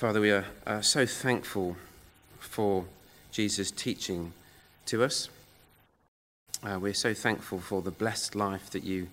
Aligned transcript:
Father, 0.00 0.22
we 0.22 0.30
are 0.30 0.46
uh, 0.66 0.80
so 0.80 1.04
thankful 1.04 1.76
for 2.38 2.86
Jesus' 3.32 3.70
teaching 3.70 4.32
to 4.86 5.04
us. 5.04 5.28
Uh, 6.62 6.78
we're 6.80 6.94
so 6.94 7.12
thankful 7.12 7.60
for 7.60 7.82
the 7.82 7.90
blessed 7.90 8.34
life 8.34 8.70
that 8.70 8.82
you 8.82 9.08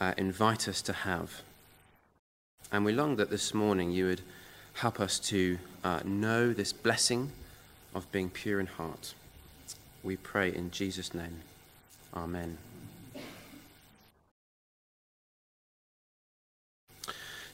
uh, 0.00 0.14
invite 0.16 0.66
us 0.66 0.82
to 0.82 0.92
have. 0.92 1.42
And 2.72 2.84
we 2.84 2.92
long 2.92 3.14
that 3.14 3.30
this 3.30 3.54
morning 3.54 3.92
you 3.92 4.06
would 4.06 4.22
help 4.72 4.98
us 4.98 5.20
to 5.28 5.58
uh, 5.84 6.00
know 6.04 6.52
this 6.52 6.72
blessing 6.72 7.30
of 7.94 8.10
being 8.10 8.28
pure 8.28 8.58
in 8.58 8.66
heart. 8.66 9.14
We 10.02 10.16
pray 10.16 10.52
in 10.52 10.72
Jesus' 10.72 11.14
name. 11.14 11.42
Amen. 12.12 12.58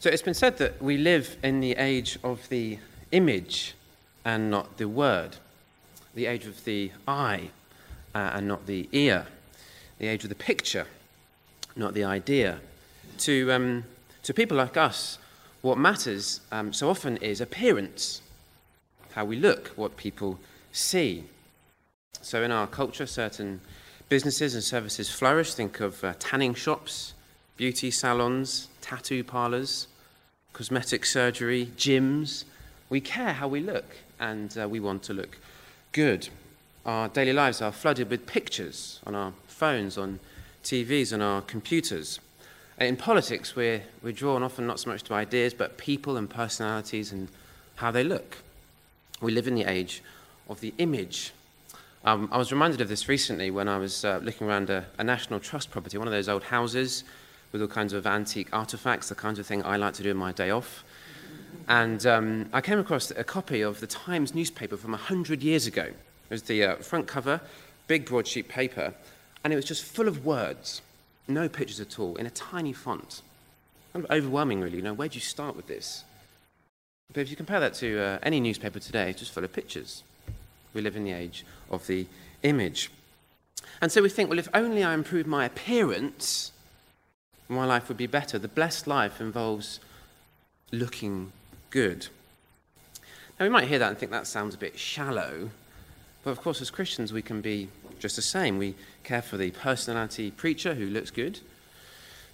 So 0.03 0.11
it's 0.11 0.21
been 0.21 0.35
said 0.35 0.59
that 0.59 0.83
we 0.83 0.99
live 0.99 1.37
in 1.45 1.61
the 1.61 1.77
age 1.77 2.19
of 2.25 2.49
the 2.49 2.81
image 3.13 3.75
and 4.25 4.51
not 4.51 4.77
the 4.77 4.89
word, 4.89 5.37
the 6.13 6.27
age 6.27 6.45
of 6.45 6.65
the 6.65 6.91
eye 7.07 7.51
uh, 8.13 8.33
and 8.35 8.49
not 8.49 8.67
the 8.67 8.89
ear, 8.91 9.29
the 10.01 10.09
age 10.09 10.25
of 10.25 10.29
the 10.29 10.35
picture, 10.35 10.89
not 11.77 11.95
the 11.95 12.03
idea. 12.03 12.59
To, 13.19 13.53
um, 13.53 13.85
to 14.25 14.35
people 14.35 14.57
like 14.57 14.77
us, 14.77 15.19
what 15.61 15.79
matters 15.79 16.41
um, 16.51 16.73
so 16.73 16.91
often 16.91 17.17
is 17.19 17.41
appearance, 17.41 18.23
how 19.13 19.25
we 19.25 19.37
look, 19.37 19.69
what 19.77 19.97
people 19.97 20.41
see. 20.73 21.23
So 22.23 22.43
in 22.43 22.51
our 22.51 22.67
culture, 22.67 23.07
certain 23.07 23.61
businesses 24.09 24.55
and 24.55 24.65
services 24.65 25.09
flourish. 25.09 25.55
Think 25.55 25.79
of 25.79 26.03
uh, 26.03 26.15
tanning 26.19 26.55
shops, 26.55 27.15
beauty 27.57 27.93
salons, 27.93 28.67
tattoo 28.81 29.23
parlors 29.23 29.87
cosmetic 30.53 31.05
surgery, 31.05 31.69
gyms. 31.77 32.45
We 32.91 33.01
care 33.01 33.33
how 33.33 33.49
we 33.49 33.61
look 33.61 33.97
and 34.21 34.57
uh, 34.59 34.69
we 34.69 34.81
want 34.81 35.03
to 35.05 35.13
look 35.13 35.39
good. 35.93 36.29
Our 36.85 37.09
daily 37.09 37.33
lives 37.33 37.63
are 37.63 37.73
flooded 37.73 38.11
with 38.11 38.27
pictures 38.27 39.01
on 39.07 39.15
our 39.15 39.33
phones, 39.47 39.97
on 39.97 40.19
TVs, 40.65 41.13
on 41.13 41.23
our 41.23 41.41
computers. 41.41 42.21
In 42.79 42.97
politics, 42.97 43.55
we're, 43.55 43.83
we're 44.03 44.13
drawn 44.13 44.43
often 44.43 44.67
not 44.67 44.81
so 44.81 44.91
much 44.91 45.03
to 45.05 45.15
ideas, 45.15 45.55
but 45.55 45.79
people 45.79 46.17
and 46.17 46.29
personalities 46.29 47.13
and 47.13 47.29
how 47.77 47.91
they 47.91 48.03
look. 48.03 48.39
We 49.21 49.33
live 49.33 49.47
in 49.47 49.55
the 49.55 49.65
age 49.65 50.03
of 50.49 50.61
the 50.61 50.75
image. 50.79 51.33
Um, 52.05 52.29
I 52.33 52.39
was 52.39 52.51
reminded 52.51 52.81
of 52.81 52.89
this 52.89 53.09
recently 53.09 53.51
when 53.53 53.69
I 53.69 53.79
was 53.79 54.05
uh, 54.05 54.21
looking 54.23 54.49
around 54.49 54.71
a, 54.71 54.87
a 54.99 55.05
National 55.05 55.39
Trust 55.39 55.71
property, 55.71 55.99
one 55.99 56.09
of 56.09 56.13
those 56.13 56.29
old 56.29 56.43
houses 56.43 57.05
with 57.53 57.61
all 57.61 57.69
kinds 57.69 57.93
of 57.93 58.07
antique 58.07 58.49
artifacts, 58.53 59.09
the 59.09 59.15
kind 59.15 59.39
of 59.39 59.47
thing 59.47 59.63
I 59.65 59.77
like 59.77 59.95
to 59.95 60.03
do 60.03 60.11
in 60.11 60.17
my 60.17 60.33
day 60.33 60.51
off. 60.51 60.85
And 61.69 62.05
um, 62.07 62.49
I 62.53 62.61
came 62.61 62.79
across 62.79 63.11
a 63.11 63.25
copy 63.25 63.61
of 63.61 63.81
the 63.81 63.87
Times 63.87 64.35
newspaper 64.35 64.77
from 64.77 64.93
100 64.93 65.43
years 65.43 65.67
ago. 65.67 65.85
It 65.85 65.95
was 66.31 66.43
the 66.43 66.65
uh, 66.65 66.77
front 66.77 67.07
cover, 67.07 67.41
big 67.87 68.07
broadsheet 68.07 68.49
paper, 68.49 68.95
and 69.45 69.53
it 69.53 69.57
was 69.57 69.67
just 69.67 69.85
full 69.85 70.09
of 70.09 70.25
words, 70.25 70.81
no 71.29 71.49
pictures 71.49 71.79
at 71.79 71.99
all, 71.99 72.17
in 72.17 72.27
a 72.27 72.31
tiny 72.31 72.73
font. 72.73 73.23
Kind 73.93 74.05
of 74.05 74.11
overwhelming, 74.11 74.61
really. 74.61 74.77
You 74.77 74.83
know, 74.83 74.95
where 74.95 75.09
do 75.09 75.15
you 75.15 75.21
start 75.21 75.55
with 75.55 75.67
this? 75.67 76.05
But 77.13 77.21
if 77.21 77.31
you 77.31 77.37
compare 77.37 77.61
that 77.61 77.75
to 77.75 78.01
uh, 78.01 78.19
any 78.23 78.41
newspaper 78.41 78.79
today, 78.79 79.11
it's 79.11 79.19
just 79.19 79.33
full 79.33 79.45
of 79.45 79.53
pictures. 79.53 80.03
We 80.73 80.81
live 80.81 80.97
in 80.97 81.05
the 81.05 81.13
age 81.13 81.45
of 81.71 81.87
the 81.87 82.07
image. 82.43 82.91
And 83.83 83.93
so 83.93 84.03
we 84.03 84.09
think, 84.09 84.31
well, 84.31 84.39
if 84.39 84.49
only 84.55 84.83
I 84.83 84.95
improve 84.95 85.27
my 85.27 85.45
appearance, 85.45 86.53
my 87.49 87.65
life 87.65 87.89
would 87.89 87.97
be 87.97 88.07
better. 88.07 88.39
The 88.39 88.49
blessed 88.49 88.87
life 88.87 89.21
involves 89.21 89.81
looking 90.71 91.33
good. 91.71 92.09
Now, 93.39 93.47
we 93.47 93.51
might 93.51 93.69
hear 93.69 93.79
that 93.79 93.89
and 93.89 93.99
think 93.99 94.13
that 94.13 94.27
sounds 94.27 94.55
a 94.55 94.59
bit 94.59 94.79
shallow, 94.79 95.51
but 96.25 96.31
of 96.31 96.41
course, 96.41 96.61
as 96.61 96.71
Christians, 96.71 97.13
we 97.13 97.23
can 97.23 97.41
be 97.41 97.69
just 97.99 98.17
the 98.17 98.23
same. 98.23 98.59
We 98.59 98.75
care 99.05 99.23
for 99.23 99.37
the 99.37 99.51
personality 99.51 100.31
preacher 100.31 100.75
who 100.75 100.87
looks 100.87 101.11
good, 101.11 101.41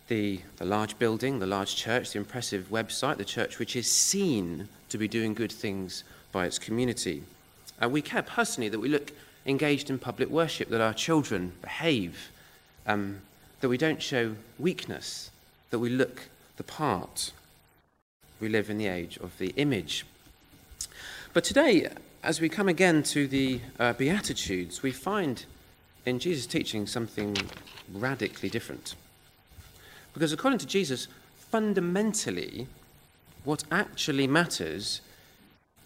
the, 0.09 0.41
the 0.57 0.65
large 0.65 0.99
building, 0.99 1.39
the 1.39 1.47
large 1.47 1.77
church, 1.77 2.13
the 2.13 2.19
impressive 2.19 2.69
website, 2.71 3.17
the 3.17 3.25
church 3.25 3.59
which 3.59 3.77
is 3.77 3.91
seen 3.91 4.69
to 4.89 4.99
be 4.99 5.09
doing 5.09 5.35
good 5.35 5.53
things 5.53 6.05
by 6.33 6.47
its 6.47 6.59
community. 6.59 7.23
Uh, 7.83 7.89
we 7.89 8.03
care 8.03 8.23
personally 8.23 8.69
that 8.69 8.81
we 8.81 8.89
look 8.89 9.13
engaged 9.47 9.89
in 9.89 9.99
public 9.99 10.29
worship, 10.29 10.69
that 10.69 10.81
our 10.81 10.95
children 10.95 11.53
behave, 11.63 12.31
um, 12.87 13.21
that 13.61 13.69
we 13.69 13.79
don't 13.79 14.03
show 14.03 14.37
weakness, 14.59 15.31
that 15.71 15.79
we 15.79 15.91
look 15.91 16.29
the 16.57 16.63
part. 16.63 17.33
We 18.41 18.49
live 18.49 18.71
in 18.71 18.79
the 18.79 18.87
age 18.87 19.17
of 19.19 19.37
the 19.39 19.49
image. 19.57 20.05
But 21.33 21.45
today, 21.45 21.89
as 22.23 22.41
we 22.41 22.49
come 22.49 22.69
again 22.69 23.03
to 23.05 23.27
the 23.27 23.61
uh, 23.79 23.93
Beatitudes, 23.93 24.83
we 24.83 24.93
find 24.93 25.45
in 26.05 26.19
Jesus' 26.19 26.47
teaching 26.47 26.87
something 26.87 27.37
radically 27.93 28.49
different. 28.49 28.95
Because 30.15 30.33
according 30.33 30.59
to 30.61 30.67
Jesus, 30.67 31.09
fundamentally, 31.37 32.67
what 33.45 33.65
actually 33.71 34.27
matters 34.27 35.01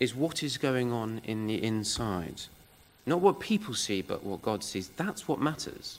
is 0.00 0.14
what 0.14 0.42
is 0.42 0.58
going 0.58 0.92
on 0.92 1.20
in 1.24 1.46
the 1.46 1.62
inside. 1.62 2.42
Not 3.06 3.20
what 3.20 3.40
people 3.40 3.74
see, 3.74 4.02
but 4.02 4.24
what 4.24 4.42
God 4.42 4.62
sees. 4.64 4.88
That's 4.88 5.28
what 5.28 5.40
matters. 5.40 5.98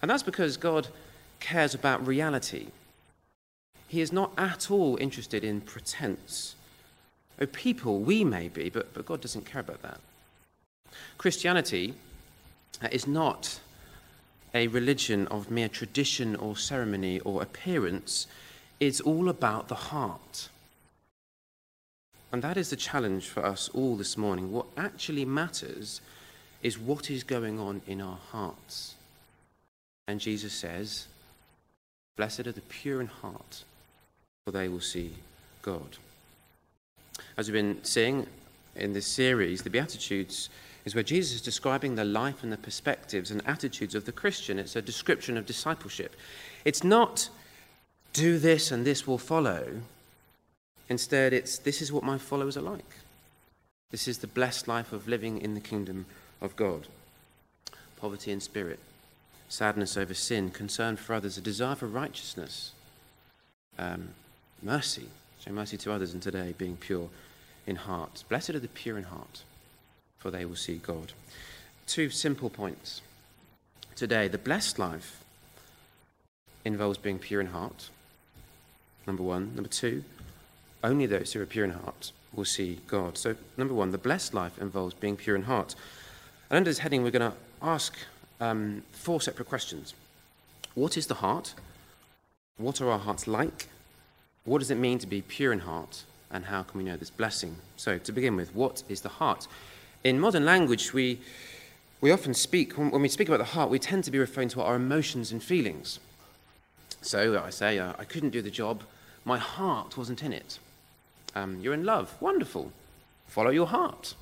And 0.00 0.10
that's 0.10 0.22
because 0.22 0.56
God 0.56 0.88
cares 1.40 1.74
about 1.74 2.06
reality. 2.06 2.68
He 3.88 4.00
is 4.00 4.12
not 4.12 4.32
at 4.36 4.70
all 4.70 4.96
interested 5.00 5.44
in 5.44 5.60
pretense. 5.60 6.54
Oh, 7.40 7.46
people, 7.46 8.00
we 8.00 8.24
may 8.24 8.48
be, 8.48 8.70
but, 8.70 8.92
but 8.94 9.06
God 9.06 9.20
doesn't 9.20 9.46
care 9.46 9.60
about 9.60 9.82
that. 9.82 10.00
Christianity 11.18 11.94
uh, 12.82 12.88
is 12.90 13.06
not 13.06 13.60
a 14.54 14.68
religion 14.68 15.26
of 15.28 15.50
mere 15.50 15.68
tradition 15.68 16.34
or 16.36 16.56
ceremony 16.56 17.20
or 17.20 17.42
appearance. 17.42 18.26
It's 18.80 19.00
all 19.00 19.28
about 19.28 19.68
the 19.68 19.74
heart. 19.74 20.48
And 22.32 22.42
that 22.42 22.56
is 22.56 22.70
the 22.70 22.76
challenge 22.76 23.28
for 23.28 23.44
us 23.44 23.68
all 23.72 23.96
this 23.96 24.16
morning. 24.16 24.52
What 24.52 24.66
actually 24.76 25.24
matters 25.24 26.00
is 26.62 26.78
what 26.78 27.10
is 27.10 27.22
going 27.22 27.58
on 27.58 27.82
in 27.86 28.00
our 28.00 28.18
hearts. 28.32 28.95
And 30.08 30.20
Jesus 30.20 30.52
says, 30.52 31.06
Blessed 32.16 32.46
are 32.46 32.52
the 32.52 32.60
pure 32.62 33.00
in 33.00 33.08
heart, 33.08 33.64
for 34.44 34.50
they 34.52 34.68
will 34.68 34.80
see 34.80 35.12
God. 35.62 35.98
As 37.36 37.48
we've 37.48 37.54
been 37.54 37.84
seeing 37.84 38.26
in 38.74 38.92
this 38.92 39.06
series, 39.06 39.62
the 39.62 39.70
Beatitudes 39.70 40.48
is 40.84 40.94
where 40.94 41.04
Jesus 41.04 41.36
is 41.36 41.42
describing 41.42 41.96
the 41.96 42.04
life 42.04 42.42
and 42.42 42.52
the 42.52 42.56
perspectives 42.56 43.30
and 43.30 43.42
attitudes 43.46 43.94
of 43.94 44.04
the 44.04 44.12
Christian. 44.12 44.58
It's 44.58 44.76
a 44.76 44.82
description 44.82 45.36
of 45.36 45.44
discipleship. 45.44 46.14
It's 46.64 46.84
not 46.84 47.28
do 48.12 48.38
this 48.38 48.70
and 48.70 48.86
this 48.86 49.06
will 49.06 49.18
follow. 49.18 49.82
Instead, 50.88 51.32
it's 51.32 51.58
this 51.58 51.82
is 51.82 51.92
what 51.92 52.04
my 52.04 52.16
followers 52.16 52.56
are 52.56 52.62
like. 52.62 52.84
This 53.90 54.08
is 54.08 54.18
the 54.18 54.26
blessed 54.26 54.68
life 54.68 54.92
of 54.92 55.08
living 55.08 55.40
in 55.40 55.54
the 55.54 55.60
kingdom 55.60 56.06
of 56.40 56.54
God. 56.56 56.86
Poverty 57.96 58.30
in 58.30 58.40
spirit, 58.40 58.78
sadness 59.48 59.96
over 59.96 60.14
sin, 60.14 60.50
concern 60.50 60.96
for 60.96 61.14
others, 61.14 61.38
a 61.38 61.40
desire 61.40 61.74
for 61.74 61.86
righteousness, 61.86 62.72
um, 63.78 64.08
mercy, 64.62 65.08
show 65.44 65.52
mercy 65.52 65.76
to 65.76 65.92
others, 65.92 66.12
and 66.12 66.22
today 66.22 66.54
being 66.56 66.76
pure 66.76 67.08
in 67.66 67.76
heart. 67.76 68.24
Blessed 68.28 68.50
are 68.50 68.60
the 68.60 68.68
pure 68.68 68.98
in 68.98 69.04
heart, 69.04 69.42
for 70.18 70.30
they 70.30 70.44
will 70.44 70.56
see 70.56 70.76
God. 70.76 71.12
Two 71.86 72.10
simple 72.10 72.50
points 72.50 73.02
today. 73.94 74.28
The 74.28 74.38
blessed 74.38 74.78
life 74.78 75.22
involves 76.64 76.98
being 76.98 77.18
pure 77.18 77.40
in 77.40 77.48
heart, 77.48 77.90
number 79.06 79.22
one. 79.22 79.54
Number 79.54 79.68
two, 79.68 80.04
only 80.82 81.06
those 81.06 81.32
who 81.32 81.40
are 81.40 81.46
pure 81.46 81.64
in 81.64 81.70
heart 81.70 82.12
will 82.34 82.44
see 82.44 82.80
God. 82.86 83.16
So, 83.16 83.36
number 83.56 83.74
one, 83.74 83.92
the 83.92 83.98
blessed 83.98 84.34
life 84.34 84.58
involves 84.60 84.94
being 84.94 85.16
pure 85.16 85.36
in 85.36 85.44
heart. 85.44 85.74
And 86.50 86.58
under 86.58 86.70
this 86.70 86.78
heading, 86.78 87.02
we're 87.02 87.10
going 87.10 87.30
to 87.30 87.36
ask 87.62 87.96
um, 88.40 88.82
four 88.92 89.20
separate 89.20 89.48
questions. 89.48 89.94
What 90.74 90.96
is 90.96 91.06
the 91.06 91.14
heart? 91.14 91.54
What 92.58 92.80
are 92.80 92.90
our 92.90 92.98
hearts 92.98 93.26
like? 93.26 93.68
What 94.44 94.58
does 94.58 94.70
it 94.70 94.76
mean 94.76 94.98
to 94.98 95.06
be 95.06 95.22
pure 95.22 95.52
in 95.52 95.60
heart? 95.60 96.04
And 96.30 96.46
how 96.46 96.62
can 96.62 96.78
we 96.78 96.84
know 96.84 96.96
this 96.96 97.10
blessing? 97.10 97.56
So, 97.76 97.98
to 97.98 98.12
begin 98.12 98.36
with, 98.36 98.54
what 98.54 98.82
is 98.88 99.00
the 99.00 99.08
heart? 99.08 99.46
In 100.04 100.20
modern 100.20 100.44
language, 100.44 100.92
we, 100.92 101.20
we 102.00 102.10
often 102.10 102.34
speak, 102.34 102.72
when 102.74 103.02
we 103.02 103.08
speak 103.08 103.28
about 103.28 103.38
the 103.38 103.44
heart, 103.44 103.70
we 103.70 103.78
tend 103.78 104.04
to 104.04 104.10
be 104.10 104.18
referring 104.18 104.48
to 104.50 104.62
our 104.62 104.76
emotions 104.76 105.32
and 105.32 105.42
feelings. 105.42 105.98
So, 107.00 107.40
I 107.42 107.50
say, 107.50 107.78
uh, 107.78 107.92
I 107.98 108.04
couldn't 108.04 108.30
do 108.30 108.42
the 108.42 108.50
job, 108.50 108.82
my 109.24 109.38
heart 109.38 109.96
wasn't 109.96 110.22
in 110.22 110.32
it. 110.32 110.58
Um, 111.34 111.58
you're 111.60 111.74
in 111.74 111.84
love, 111.84 112.14
wonderful. 112.20 112.72
Follow 113.28 113.50
your 113.50 113.66
heart. 113.66 114.14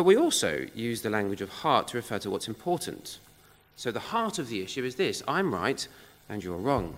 But 0.00 0.06
we 0.06 0.16
also 0.16 0.66
use 0.74 1.02
the 1.02 1.10
language 1.10 1.42
of 1.42 1.50
heart 1.50 1.88
to 1.88 1.98
refer 1.98 2.18
to 2.20 2.30
what's 2.30 2.48
important. 2.48 3.18
So 3.76 3.90
the 3.90 4.00
heart 4.00 4.38
of 4.38 4.48
the 4.48 4.62
issue 4.62 4.82
is 4.82 4.94
this 4.94 5.22
I'm 5.28 5.52
right 5.52 5.86
and 6.26 6.42
you're 6.42 6.56
wrong. 6.56 6.96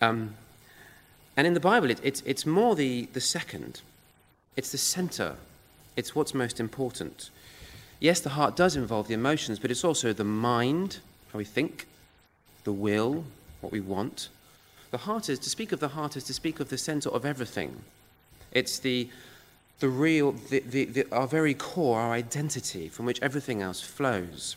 Um, 0.00 0.34
And 1.36 1.46
in 1.46 1.52
the 1.52 1.60
Bible, 1.60 1.90
it, 1.90 2.00
it's, 2.02 2.22
it's 2.24 2.46
more 2.46 2.74
the, 2.74 3.08
the 3.12 3.20
second, 3.20 3.82
it's 4.56 4.72
the 4.72 4.78
center, 4.78 5.36
it's 5.94 6.14
what's 6.14 6.32
most 6.32 6.58
important. 6.58 7.28
Yes, 8.00 8.20
the 8.20 8.30
heart 8.30 8.56
does 8.56 8.74
involve 8.74 9.08
the 9.08 9.14
emotions, 9.14 9.58
but 9.58 9.70
it's 9.70 9.84
also 9.84 10.14
the 10.14 10.24
mind, 10.24 11.00
how 11.32 11.38
we 11.38 11.44
think, 11.44 11.86
the 12.64 12.72
will, 12.72 13.24
what 13.60 13.72
we 13.72 13.80
want. 13.80 14.30
The 14.90 14.98
heart 14.98 15.28
is, 15.28 15.38
to 15.40 15.50
speak 15.50 15.72
of 15.72 15.80
the 15.80 15.88
heart 15.88 16.16
is 16.16 16.24
to 16.24 16.32
speak 16.32 16.60
of 16.60 16.70
the 16.70 16.78
center 16.78 17.10
of 17.10 17.26
everything. 17.26 17.84
It's 18.52 18.78
the, 18.78 19.10
the 19.80 19.88
real, 19.88 20.32
the, 20.32 20.60
the, 20.60 20.84
the, 20.86 21.06
our 21.12 21.26
very 21.26 21.54
core, 21.54 22.00
our 22.00 22.12
identity, 22.12 22.88
from 22.88 23.06
which 23.06 23.20
everything 23.22 23.60
else 23.60 23.80
flows. 23.80 24.56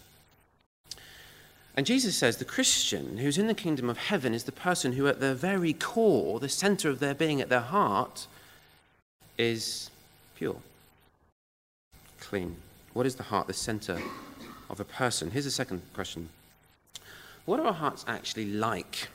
And 1.76 1.86
Jesus 1.86 2.16
says 2.16 2.38
the 2.38 2.46
Christian 2.46 3.18
who's 3.20 3.38
in 3.38 3.48
the 3.48 3.54
kingdom 3.54 3.90
of 3.90 3.98
heaven 3.98 4.34
is 4.34 4.44
the 4.44 4.52
person 4.52 4.94
who, 4.94 5.08
at 5.08 5.20
their 5.20 5.34
very 5.34 5.74
core, 5.74 6.40
the 6.40 6.50
center 6.50 6.90
of 6.90 7.00
their 7.00 7.14
being, 7.14 7.42
at 7.42 7.50
their 7.50 7.62
heart, 7.62 8.28
is 9.38 9.90
pure, 10.36 10.58
clean. 12.20 12.56
What 12.94 13.06
is 13.06 13.16
the 13.16 13.24
heart, 13.24 13.48
the 13.48 13.54
center 13.54 14.02
of 14.70 14.80
a 14.80 14.84
person? 14.84 15.32
Here's 15.32 15.46
a 15.46 15.52
second 15.52 15.82
question 15.94 16.30
What 17.46 17.60
are 17.60 17.68
our 17.68 17.74
hearts 17.74 18.04
actually 18.08 18.46
like? 18.46 19.08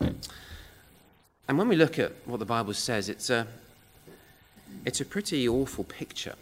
And 0.00 1.58
when 1.58 1.68
we 1.68 1.76
look 1.76 1.98
at 1.98 2.12
what 2.26 2.38
the 2.38 2.44
Bible 2.44 2.74
says, 2.74 3.08
it's 3.08 3.28
a, 3.28 3.46
it's 4.84 5.00
a 5.00 5.04
pretty 5.04 5.48
awful 5.48 5.84
picture. 5.84 6.34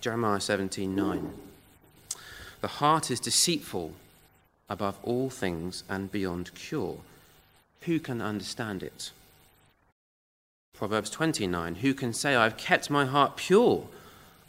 Jeremiah 0.00 0.40
17 0.40 0.94
9. 0.94 1.32
The 2.60 2.68
heart 2.68 3.10
is 3.10 3.20
deceitful 3.20 3.92
above 4.68 4.98
all 5.02 5.30
things 5.30 5.84
and 5.88 6.10
beyond 6.10 6.54
cure. 6.54 6.98
Who 7.82 8.00
can 8.00 8.20
understand 8.20 8.82
it? 8.82 9.10
Proverbs 10.74 11.10
29 11.10 11.76
Who 11.76 11.94
can 11.94 12.12
say, 12.12 12.34
I've 12.34 12.56
kept 12.56 12.90
my 12.90 13.06
heart 13.06 13.36
pure? 13.36 13.86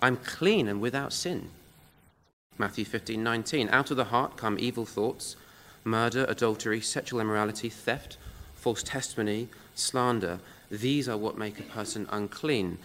I'm 0.02 0.18
clean 0.18 0.68
and 0.68 0.82
without 0.82 1.14
sin. 1.14 1.50
Matthew 2.58 2.86
15 2.86 3.24
19 3.24 3.70
Out 3.70 3.92
of 3.92 3.98
the 3.98 4.06
heart 4.06 4.36
come 4.36 4.58
evil 4.60 4.86
thoughts, 4.86 5.36
murder, 5.84 6.26
adultery, 6.28 6.82
sexual 6.82 7.20
immorality, 7.20 7.70
theft, 7.70 8.18
false 8.56 8.84
testimony, 8.84 9.48
slander. 9.76 10.40
These 10.70 11.08
are 11.08 11.18
what 11.18 11.38
make 11.38 11.60
a 11.60 11.64
person 11.64 12.08
unclean. 12.12 12.78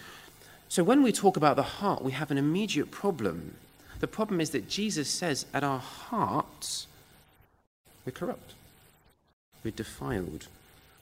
So 0.69 0.83
when 0.83 1.03
we 1.03 1.11
talk 1.11 1.37
about 1.37 1.55
the 1.55 1.63
heart, 1.63 2.03
we 2.03 2.13
have 2.13 2.31
an 2.31 2.37
immediate 2.37 2.91
problem 2.91 3.55
the 4.03 4.07
problem 4.07 4.41
is 4.41 4.49
that 4.49 4.67
Jesus 4.67 5.07
says 5.07 5.45
at 5.53 5.63
our 5.63 5.79
hearts, 5.79 6.87
we're 8.05 8.11
corrupt, 8.11 8.51
we're 9.63 9.71
defiled, 9.71 10.47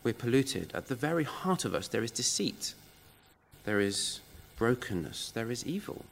we're 0.03 0.13
polluted. 0.13 0.69
At 0.75 0.85
the 0.85 0.93
very 0.93 1.23
heart 1.23 1.65
of 1.65 1.73
us, 1.73 1.87
there 1.87 2.03
is 2.03 2.11
deceit, 2.11 2.75
there 3.63 3.79
is 3.79 4.19
brokenness, 4.55 5.31
there 5.31 5.49
is 5.49 5.65
evil. 5.65 6.05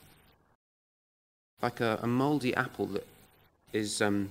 Like 1.62 1.80
a, 1.80 2.00
a 2.02 2.08
moldy 2.08 2.56
apple 2.56 2.88
that 2.88 3.06
is 3.72 4.02
um, 4.02 4.30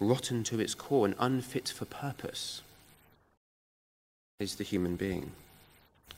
rotten 0.00 0.44
to 0.44 0.58
its 0.58 0.74
core 0.74 1.04
and 1.04 1.14
unfit 1.18 1.68
for 1.68 1.84
purpose, 1.84 2.62
is 4.40 4.54
the 4.54 4.64
human 4.64 4.96
being. 4.96 5.32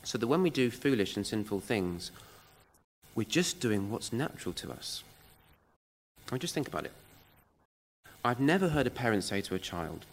So 0.09 0.17
that 0.17 0.25
when 0.25 0.41
we 0.41 0.49
do 0.49 0.71
foolish 0.71 1.15
and 1.15 1.27
sinful 1.27 1.59
things, 1.59 2.09
we're 3.13 3.25
just 3.25 3.59
doing 3.59 3.91
what's 3.91 4.11
natural 4.11 4.53
to 4.53 4.71
us. 4.71 5.03
I 6.31 6.39
just 6.39 6.55
think 6.55 6.67
about 6.67 6.85
it. 6.85 6.93
I've 8.25 8.39
never 8.39 8.69
heard 8.69 8.87
a 8.87 8.89
parent 8.89 9.23
say 9.23 9.41
to 9.41 9.53
a 9.53 9.59
child, 9.59 10.07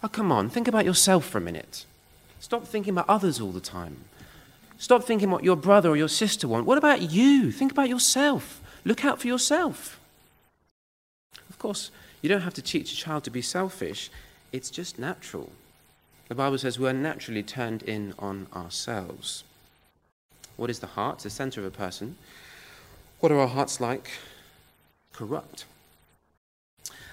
Oh, 0.00 0.06
come 0.06 0.30
on, 0.30 0.48
think 0.48 0.68
about 0.68 0.84
yourself 0.84 1.24
for 1.24 1.38
a 1.38 1.40
minute. 1.40 1.84
Stop 2.38 2.68
thinking 2.68 2.92
about 2.92 3.08
others 3.08 3.40
all 3.40 3.50
the 3.50 3.58
time. 3.58 3.96
Stop 4.78 5.02
thinking 5.02 5.28
what 5.28 5.42
your 5.42 5.56
brother 5.56 5.88
or 5.88 5.96
your 5.96 6.06
sister 6.06 6.46
want. 6.46 6.64
What 6.64 6.78
about 6.78 7.02
you? 7.02 7.50
Think 7.50 7.72
about 7.72 7.88
yourself. 7.88 8.60
Look 8.84 9.04
out 9.04 9.20
for 9.20 9.26
yourself. 9.26 9.98
Of 11.50 11.58
course, 11.58 11.90
you 12.22 12.28
don't 12.28 12.42
have 12.42 12.54
to 12.54 12.62
teach 12.62 12.92
a 12.92 12.96
child 12.96 13.24
to 13.24 13.30
be 13.30 13.42
selfish, 13.42 14.08
it's 14.52 14.70
just 14.70 15.00
natural. 15.00 15.50
The 16.28 16.34
Bible 16.34 16.58
says 16.58 16.78
we're 16.78 16.92
naturally 16.92 17.42
turned 17.42 17.82
in 17.82 18.14
on 18.18 18.46
ourselves. 18.54 19.44
What 20.56 20.70
is 20.70 20.78
the 20.78 20.86
heart? 20.88 21.18
The 21.20 21.30
center 21.30 21.60
of 21.60 21.66
a 21.66 21.70
person. 21.70 22.16
What 23.20 23.32
are 23.32 23.38
our 23.38 23.48
hearts 23.48 23.80
like? 23.80 24.10
corrupt. 25.14 25.64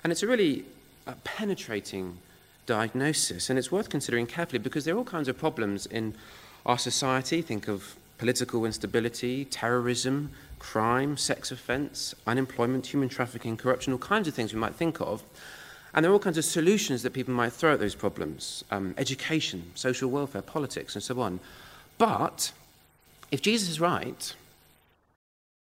And 0.03 0.11
it's 0.11 0.23
a 0.23 0.27
really 0.27 0.65
uh, 1.07 1.13
penetrating 1.23 2.17
diagnosis, 2.65 3.49
and 3.49 3.57
it's 3.57 3.71
worth 3.71 3.89
considering 3.89 4.27
carefully 4.27 4.59
because 4.59 4.85
there 4.85 4.95
are 4.95 4.97
all 4.97 5.03
kinds 5.03 5.27
of 5.27 5.37
problems 5.37 5.85
in 5.85 6.15
our 6.65 6.77
society. 6.77 7.41
Think 7.41 7.67
of 7.67 7.95
political 8.17 8.65
instability, 8.65 9.45
terrorism, 9.45 10.31
crime, 10.59 11.17
sex 11.17 11.51
offence, 11.51 12.13
unemployment, 12.27 12.87
human 12.87 13.09
trafficking, 13.09 13.57
corruption, 13.57 13.93
all 13.93 13.99
kinds 13.99 14.27
of 14.27 14.33
things 14.33 14.53
we 14.53 14.59
might 14.59 14.75
think 14.75 14.99
of. 14.99 15.23
And 15.93 16.03
there 16.03 16.11
are 16.11 16.13
all 16.13 16.19
kinds 16.19 16.37
of 16.37 16.45
solutions 16.45 17.03
that 17.03 17.11
people 17.11 17.33
might 17.33 17.51
throw 17.51 17.73
at 17.73 17.79
those 17.79 17.95
problems 17.95 18.63
um, 18.71 18.93
education, 18.97 19.71
social 19.75 20.09
welfare, 20.09 20.41
politics, 20.41 20.95
and 20.95 21.03
so 21.03 21.19
on. 21.19 21.39
But 21.97 22.51
if 23.29 23.41
Jesus 23.41 23.69
is 23.69 23.79
right, 23.79 24.33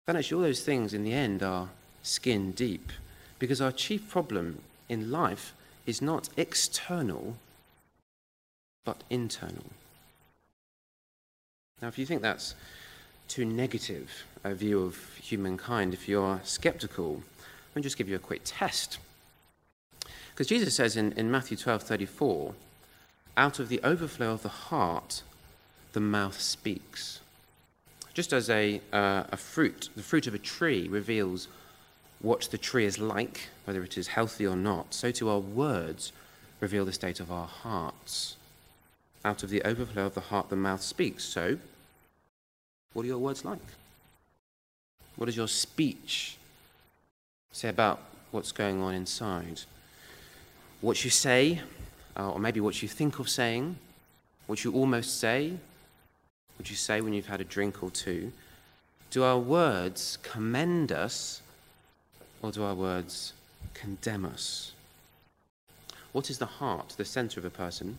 then 0.06 0.16
actually 0.16 0.36
all 0.36 0.42
those 0.42 0.64
things 0.64 0.92
in 0.92 1.04
the 1.04 1.12
end 1.12 1.42
are 1.42 1.68
skin 2.02 2.52
deep. 2.52 2.92
Because 3.38 3.60
our 3.60 3.72
chief 3.72 4.08
problem 4.08 4.60
in 4.88 5.10
life 5.10 5.54
is 5.86 6.02
not 6.02 6.28
external, 6.36 7.36
but 8.84 9.02
internal. 9.08 9.64
Now, 11.80 11.88
if 11.88 11.98
you 11.98 12.04
think 12.04 12.20
that's 12.20 12.54
too 13.28 13.44
negative 13.44 14.24
a 14.44 14.54
view 14.54 14.82
of 14.82 14.98
humankind, 15.16 15.94
if 15.94 16.08
you're 16.08 16.40
skeptical, 16.44 17.22
let 17.74 17.76
me 17.76 17.82
just 17.82 17.96
give 17.96 18.08
you 18.08 18.16
a 18.16 18.20
quick 18.20 18.42
test. 18.44 18.98
Because 20.40 20.48
Jesus 20.48 20.74
says 20.74 20.96
in, 20.96 21.12
in 21.18 21.30
Matthew 21.30 21.54
12 21.54 21.82
34, 21.82 22.54
out 23.36 23.58
of 23.58 23.68
the 23.68 23.78
overflow 23.84 24.32
of 24.32 24.42
the 24.42 24.48
heart, 24.48 25.22
the 25.92 26.00
mouth 26.00 26.40
speaks. 26.40 27.20
Just 28.14 28.32
as 28.32 28.48
a, 28.48 28.80
uh, 28.90 29.24
a 29.30 29.36
fruit, 29.36 29.90
the 29.94 30.02
fruit 30.02 30.26
of 30.26 30.32
a 30.32 30.38
tree 30.38 30.88
reveals 30.88 31.46
what 32.22 32.48
the 32.50 32.56
tree 32.56 32.86
is 32.86 32.98
like, 32.98 33.50
whether 33.66 33.82
it 33.82 33.98
is 33.98 34.06
healthy 34.06 34.46
or 34.46 34.56
not, 34.56 34.94
so 34.94 35.10
too 35.10 35.28
our 35.28 35.40
words 35.40 36.10
reveal 36.58 36.86
the 36.86 36.92
state 36.94 37.20
of 37.20 37.30
our 37.30 37.46
hearts. 37.46 38.36
Out 39.22 39.42
of 39.42 39.50
the 39.50 39.60
overflow 39.64 40.06
of 40.06 40.14
the 40.14 40.22
heart, 40.22 40.48
the 40.48 40.56
mouth 40.56 40.80
speaks. 40.80 41.22
So, 41.22 41.58
what 42.94 43.02
are 43.02 43.08
your 43.08 43.18
words 43.18 43.44
like? 43.44 43.58
What 45.16 45.26
does 45.26 45.36
your 45.36 45.48
speech 45.48 46.38
say 47.52 47.68
about 47.68 48.00
what's 48.30 48.52
going 48.52 48.80
on 48.80 48.94
inside? 48.94 49.60
What 50.80 51.04
you 51.04 51.10
say, 51.10 51.60
uh, 52.16 52.30
or 52.30 52.38
maybe 52.38 52.60
what 52.60 52.82
you 52.82 52.88
think 52.88 53.18
of 53.18 53.28
saying, 53.28 53.76
what 54.46 54.64
you 54.64 54.72
almost 54.72 55.20
say, 55.20 55.52
what 56.58 56.70
you 56.70 56.76
say 56.76 57.00
when 57.00 57.12
you've 57.12 57.28
had 57.28 57.40
a 57.40 57.44
drink 57.44 57.82
or 57.82 57.90
two. 57.90 58.32
Do 59.10 59.24
our 59.24 59.38
words 59.38 60.18
commend 60.22 60.92
us 60.92 61.42
or 62.42 62.52
do 62.52 62.62
our 62.62 62.74
words 62.74 63.32
condemn 63.74 64.24
us? 64.24 64.72
What 66.12 66.30
is 66.30 66.38
the 66.38 66.46
heart, 66.46 66.94
the 66.96 67.04
center 67.04 67.40
of 67.40 67.46
a 67.46 67.50
person? 67.50 67.98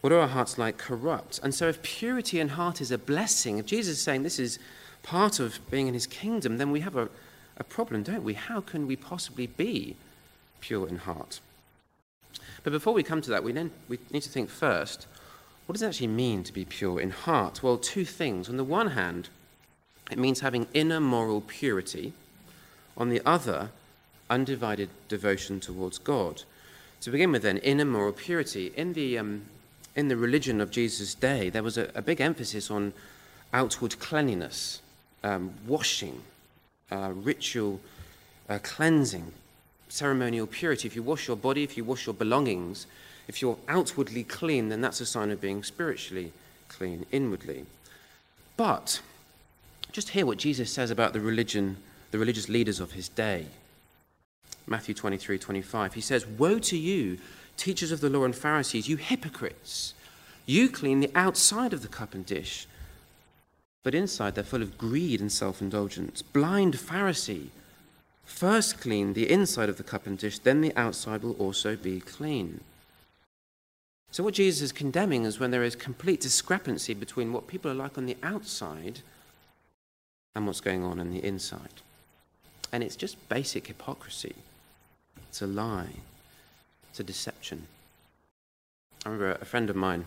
What 0.00 0.12
are 0.12 0.20
our 0.20 0.28
hearts 0.28 0.58
like? 0.58 0.78
Corrupt. 0.78 1.40
And 1.42 1.54
so, 1.54 1.68
if 1.68 1.82
purity 1.82 2.40
in 2.40 2.48
heart 2.50 2.80
is 2.80 2.90
a 2.90 2.98
blessing, 2.98 3.58
if 3.58 3.66
Jesus 3.66 3.98
is 3.98 4.02
saying 4.02 4.22
this 4.22 4.38
is 4.38 4.58
part 5.02 5.40
of 5.40 5.58
being 5.70 5.88
in 5.88 5.94
his 5.94 6.06
kingdom, 6.06 6.58
then 6.58 6.70
we 6.70 6.80
have 6.80 6.96
a, 6.96 7.08
a 7.56 7.64
problem, 7.64 8.02
don't 8.02 8.22
we? 8.22 8.34
How 8.34 8.60
can 8.60 8.86
we 8.86 8.96
possibly 8.96 9.46
be 9.46 9.96
pure 10.60 10.88
in 10.88 10.98
heart? 10.98 11.40
But 12.68 12.72
before 12.72 12.92
we 12.92 13.02
come 13.02 13.22
to 13.22 13.30
that, 13.30 13.42
we, 13.42 13.52
then, 13.52 13.70
we 13.88 13.98
need 14.10 14.20
to 14.24 14.28
think 14.28 14.50
first 14.50 15.06
what 15.64 15.72
does 15.72 15.80
it 15.80 15.86
actually 15.86 16.08
mean 16.08 16.44
to 16.44 16.52
be 16.52 16.66
pure 16.66 17.00
in 17.00 17.08
heart? 17.08 17.62
Well, 17.62 17.78
two 17.78 18.04
things. 18.04 18.46
On 18.46 18.58
the 18.58 18.64
one 18.64 18.88
hand, 18.88 19.30
it 20.10 20.18
means 20.18 20.40
having 20.40 20.66
inner 20.74 21.00
moral 21.00 21.40
purity 21.40 22.12
on 22.94 23.08
the 23.08 23.22
other, 23.24 23.70
undivided 24.28 24.90
devotion 25.08 25.60
towards 25.60 25.96
God. 25.96 26.42
To 27.00 27.10
begin 27.10 27.32
with, 27.32 27.40
then, 27.40 27.56
inner 27.56 27.86
moral 27.86 28.12
purity. 28.12 28.70
In 28.76 28.92
the, 28.92 29.16
um, 29.16 29.46
in 29.96 30.08
the 30.08 30.16
religion 30.18 30.60
of 30.60 30.70
Jesus' 30.70 31.14
day, 31.14 31.48
there 31.48 31.62
was 31.62 31.78
a, 31.78 31.90
a 31.94 32.02
big 32.02 32.20
emphasis 32.20 32.70
on 32.70 32.92
outward 33.54 33.98
cleanliness, 33.98 34.82
um, 35.24 35.54
washing, 35.66 36.20
uh, 36.92 37.12
ritual 37.14 37.80
uh, 38.46 38.58
cleansing, 38.62 39.32
ceremonial 39.88 40.46
purity. 40.46 40.86
If 40.88 40.96
you 40.96 41.02
wash 41.02 41.28
your 41.28 41.36
body, 41.36 41.62
if 41.62 41.76
you 41.76 41.84
wash 41.84 42.06
your 42.06 42.14
belongings, 42.14 42.86
if 43.26 43.42
you're 43.42 43.58
outwardly 43.68 44.24
clean, 44.24 44.68
then 44.68 44.80
that's 44.80 45.00
a 45.00 45.06
sign 45.06 45.30
of 45.30 45.40
being 45.40 45.62
spiritually 45.62 46.32
clean 46.68 47.06
inwardly. 47.12 47.66
But 48.56 49.00
just 49.92 50.10
hear 50.10 50.26
what 50.26 50.38
Jesus 50.38 50.72
says 50.72 50.90
about 50.90 51.12
the 51.12 51.20
religion 51.20 51.76
the 52.10 52.18
religious 52.18 52.48
leaders 52.48 52.80
of 52.80 52.92
his 52.92 53.08
day. 53.08 53.46
Matthew 54.66 54.94
23 54.94 55.38
25. 55.38 55.94
He 55.94 56.00
says, 56.00 56.26
Woe 56.26 56.58
to 56.58 56.76
you, 56.76 57.18
teachers 57.56 57.92
of 57.92 58.00
the 58.00 58.10
law 58.10 58.24
and 58.24 58.34
Pharisees, 58.34 58.88
you 58.88 58.96
hypocrites! 58.96 59.94
You 60.46 60.68
clean 60.68 61.00
the 61.00 61.10
outside 61.14 61.72
of 61.72 61.82
the 61.82 61.88
cup 61.88 62.14
and 62.14 62.24
dish, 62.24 62.66
but 63.82 63.94
inside 63.94 64.34
they're 64.34 64.44
full 64.44 64.62
of 64.62 64.78
greed 64.78 65.20
and 65.20 65.30
self 65.30 65.60
indulgence. 65.60 66.22
Blind 66.22 66.74
Pharisee, 66.74 67.48
first 68.28 68.80
clean 68.80 69.14
the 69.14 69.30
inside 69.30 69.68
of 69.68 69.78
the 69.78 69.82
cup 69.82 70.06
and 70.06 70.18
dish, 70.18 70.38
then 70.38 70.60
the 70.60 70.76
outside 70.76 71.22
will 71.22 71.32
also 71.34 71.74
be 71.74 72.00
clean. 72.00 72.60
So, 74.10 74.22
what 74.22 74.34
Jesus 74.34 74.62
is 74.62 74.72
condemning 74.72 75.24
is 75.24 75.40
when 75.40 75.50
there 75.50 75.64
is 75.64 75.76
complete 75.76 76.20
discrepancy 76.20 76.94
between 76.94 77.32
what 77.32 77.46
people 77.46 77.70
are 77.70 77.74
like 77.74 77.98
on 77.98 78.06
the 78.06 78.16
outside 78.22 79.00
and 80.34 80.46
what's 80.46 80.60
going 80.60 80.84
on 80.84 81.00
on 81.00 81.10
the 81.10 81.24
inside. 81.24 81.82
And 82.72 82.82
it's 82.82 82.96
just 82.96 83.28
basic 83.28 83.66
hypocrisy. 83.66 84.34
It's 85.28 85.42
a 85.42 85.46
lie, 85.46 85.96
it's 86.90 87.00
a 87.00 87.04
deception. 87.04 87.66
I 89.04 89.10
remember 89.10 89.38
a 89.40 89.44
friend 89.44 89.68
of 89.68 89.76
mine 89.76 90.04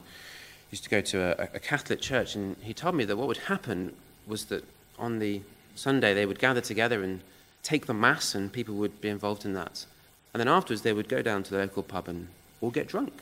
used 0.71 0.83
to 0.83 0.89
go 0.89 1.01
to 1.01 1.41
a, 1.41 1.55
a, 1.55 1.59
Catholic 1.59 2.01
church, 2.01 2.35
and 2.35 2.55
he 2.61 2.73
told 2.73 2.95
me 2.95 3.03
that 3.05 3.17
what 3.17 3.27
would 3.27 3.37
happen 3.37 3.93
was 4.25 4.45
that 4.45 4.63
on 4.97 5.19
the 5.19 5.41
Sunday 5.75 6.13
they 6.13 6.25
would 6.25 6.39
gather 6.39 6.61
together 6.61 7.03
and 7.03 7.21
take 7.63 7.85
the 7.85 7.93
Mass, 7.93 8.35
and 8.35 8.51
people 8.51 8.75
would 8.75 9.01
be 9.01 9.09
involved 9.09 9.45
in 9.45 9.53
that. 9.53 9.85
And 10.33 10.39
then 10.39 10.47
afterwards 10.47 10.81
they 10.81 10.93
would 10.93 11.09
go 11.09 11.21
down 11.21 11.43
to 11.43 11.51
the 11.51 11.59
local 11.59 11.83
pub 11.83 12.07
and 12.07 12.27
all 12.61 12.71
get 12.71 12.87
drunk. 12.87 13.13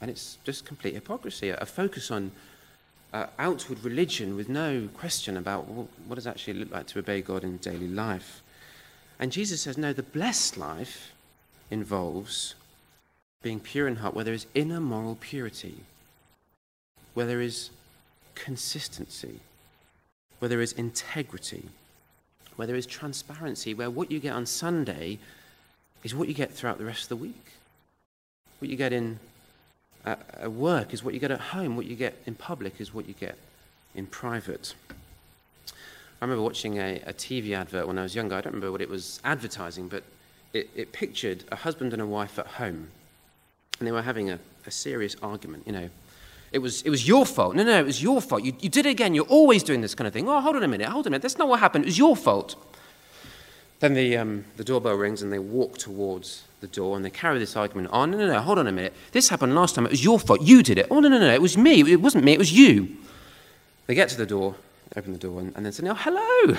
And 0.00 0.10
it's 0.10 0.38
just 0.44 0.64
complete 0.64 0.94
hypocrisy, 0.94 1.50
a 1.50 1.66
focus 1.66 2.10
on 2.10 2.32
uh, 3.12 3.26
outward 3.38 3.84
religion 3.84 4.36
with 4.36 4.48
no 4.48 4.88
question 4.94 5.36
about 5.36 5.66
what, 5.68 6.14
does 6.14 6.26
it 6.26 6.30
actually 6.30 6.54
look 6.54 6.70
like 6.70 6.86
to 6.86 6.98
obey 6.98 7.20
God 7.20 7.44
in 7.44 7.58
daily 7.58 7.88
life. 7.88 8.42
And 9.18 9.30
Jesus 9.30 9.62
says, 9.62 9.76
no, 9.76 9.92
the 9.92 10.02
blessed 10.02 10.56
life 10.56 11.12
involves 11.70 12.54
being 13.42 13.60
pure 13.60 13.88
in 13.88 13.96
heart, 13.96 14.14
where 14.14 14.24
there 14.24 14.34
is 14.34 14.46
inner 14.54 14.80
moral 14.80 15.16
purity, 15.20 15.76
where 17.14 17.26
there 17.26 17.40
is 17.40 17.70
consistency, 18.34 19.40
where 20.38 20.48
there 20.48 20.60
is 20.60 20.72
integrity, 20.72 21.64
where 22.60 22.66
there 22.66 22.76
is 22.76 22.84
transparency, 22.84 23.72
where 23.72 23.88
what 23.88 24.10
you 24.10 24.20
get 24.20 24.34
on 24.34 24.44
Sunday 24.44 25.18
is 26.04 26.14
what 26.14 26.28
you 26.28 26.34
get 26.34 26.52
throughout 26.52 26.76
the 26.76 26.84
rest 26.84 27.04
of 27.04 27.08
the 27.08 27.16
week. 27.16 27.52
What 28.58 28.70
you 28.70 28.76
get 28.76 28.92
in 28.92 29.18
at 30.04 30.52
work 30.52 30.92
is 30.92 31.02
what 31.02 31.14
you 31.14 31.20
get 31.20 31.30
at 31.30 31.40
home, 31.40 31.74
what 31.74 31.86
you 31.86 31.96
get 31.96 32.18
in 32.26 32.34
public 32.34 32.78
is 32.78 32.92
what 32.92 33.08
you 33.08 33.14
get 33.14 33.38
in 33.94 34.04
private. 34.04 34.74
I 36.20 36.26
remember 36.26 36.42
watching 36.42 36.78
a, 36.78 37.00
a 37.06 37.14
TV 37.14 37.56
advert 37.56 37.86
when 37.86 37.98
I 37.98 38.02
was 38.02 38.14
younger. 38.14 38.34
I 38.34 38.42
don't 38.42 38.52
remember 38.52 38.72
what 38.72 38.82
it 38.82 38.90
was 38.90 39.20
advertising, 39.24 39.88
but 39.88 40.04
it, 40.52 40.68
it 40.76 40.92
pictured 40.92 41.44
a 41.50 41.56
husband 41.56 41.94
and 41.94 42.02
a 42.02 42.06
wife 42.06 42.38
at 42.38 42.46
home. 42.46 42.88
And 43.78 43.88
they 43.88 43.92
were 43.92 44.02
having 44.02 44.28
a, 44.28 44.38
a 44.66 44.70
serious 44.70 45.16
argument, 45.22 45.62
you 45.64 45.72
know. 45.72 45.88
It 46.52 46.58
was, 46.58 46.82
it 46.82 46.90
was 46.90 47.06
your 47.06 47.24
fault. 47.24 47.54
No, 47.54 47.62
no, 47.62 47.78
it 47.78 47.86
was 47.86 48.02
your 48.02 48.20
fault. 48.20 48.42
You, 48.42 48.52
you 48.60 48.68
did 48.68 48.86
it 48.86 48.90
again. 48.90 49.14
You're 49.14 49.24
always 49.26 49.62
doing 49.62 49.80
this 49.80 49.94
kind 49.94 50.08
of 50.08 50.12
thing. 50.12 50.28
Oh, 50.28 50.40
hold 50.40 50.56
on 50.56 50.64
a 50.64 50.68
minute. 50.68 50.88
Hold 50.88 51.06
on 51.06 51.10
a 51.10 51.10
minute. 51.12 51.22
That's 51.22 51.38
not 51.38 51.48
what 51.48 51.60
happened. 51.60 51.84
It 51.84 51.88
was 51.88 51.98
your 51.98 52.16
fault. 52.16 52.56
Then 53.78 53.94
the, 53.94 54.16
um, 54.16 54.44
the 54.56 54.64
doorbell 54.64 54.94
rings 54.94 55.22
and 55.22 55.32
they 55.32 55.38
walk 55.38 55.78
towards 55.78 56.42
the 56.60 56.66
door 56.66 56.96
and 56.96 57.04
they 57.04 57.10
carry 57.10 57.38
this 57.38 57.56
argument 57.56 57.88
on. 57.92 58.10
No, 58.10 58.18
no, 58.18 58.26
no, 58.26 58.40
hold 58.40 58.58
on 58.58 58.66
a 58.66 58.72
minute. 58.72 58.92
This 59.12 59.28
happened 59.28 59.54
last 59.54 59.74
time. 59.74 59.86
It 59.86 59.90
was 59.90 60.04
your 60.04 60.18
fault. 60.18 60.42
You 60.42 60.62
did 60.62 60.76
it. 60.76 60.88
Oh, 60.90 61.00
no, 61.00 61.08
no, 61.08 61.18
no. 61.18 61.32
It 61.32 61.40
was 61.40 61.56
me. 61.56 61.80
It 61.90 62.00
wasn't 62.00 62.24
me. 62.24 62.32
It 62.32 62.38
was 62.38 62.52
you. 62.52 62.96
They 63.86 63.94
get 63.94 64.08
to 64.10 64.16
the 64.16 64.26
door, 64.26 64.54
open 64.96 65.12
the 65.12 65.18
door, 65.18 65.40
and, 65.40 65.52
and 65.56 65.64
then 65.64 65.72
say, 65.72 65.88
Oh, 65.88 65.94
hello. 65.94 66.58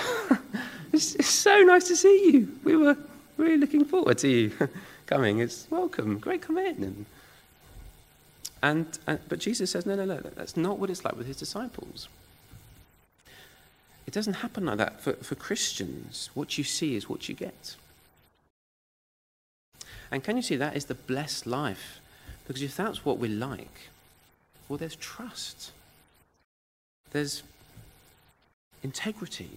it's, 0.92 1.14
it's, 1.14 1.28
so 1.28 1.62
nice 1.62 1.88
to 1.88 1.96
see 1.96 2.30
you. 2.32 2.58
We 2.64 2.76
were 2.76 2.96
really 3.36 3.56
looking 3.58 3.84
forward 3.84 4.18
to 4.18 4.28
you 4.28 4.52
coming. 5.06 5.38
It's 5.38 5.66
welcome. 5.70 6.18
Great, 6.18 6.42
come 6.42 6.58
in. 6.58 6.82
And, 6.82 7.06
and, 8.62 8.98
and, 9.06 9.18
but 9.28 9.40
Jesus 9.40 9.70
says, 9.70 9.86
No, 9.86 9.96
no, 9.96 10.04
no. 10.04 10.18
That's 10.18 10.56
not 10.56 10.78
what 10.78 10.90
it's 10.90 11.04
like 11.04 11.16
with 11.16 11.26
his 11.26 11.36
disciples. 11.36 12.08
It 14.06 14.14
doesn't 14.14 14.34
happen 14.34 14.66
like 14.66 14.78
that. 14.78 15.00
For, 15.00 15.14
for 15.14 15.34
Christians, 15.34 16.30
what 16.34 16.58
you 16.58 16.64
see 16.64 16.96
is 16.96 17.08
what 17.08 17.28
you 17.28 17.34
get. 17.34 17.76
And 20.10 20.22
can 20.22 20.36
you 20.36 20.42
see 20.42 20.56
that 20.56 20.76
is 20.76 20.86
the 20.86 20.94
blessed 20.94 21.46
life? 21.46 22.00
Because 22.46 22.62
if 22.62 22.76
that's 22.76 23.04
what 23.04 23.18
we're 23.18 23.30
like, 23.30 23.88
well, 24.68 24.76
there's 24.76 24.96
trust, 24.96 25.70
there's 27.10 27.42
integrity, 28.82 29.50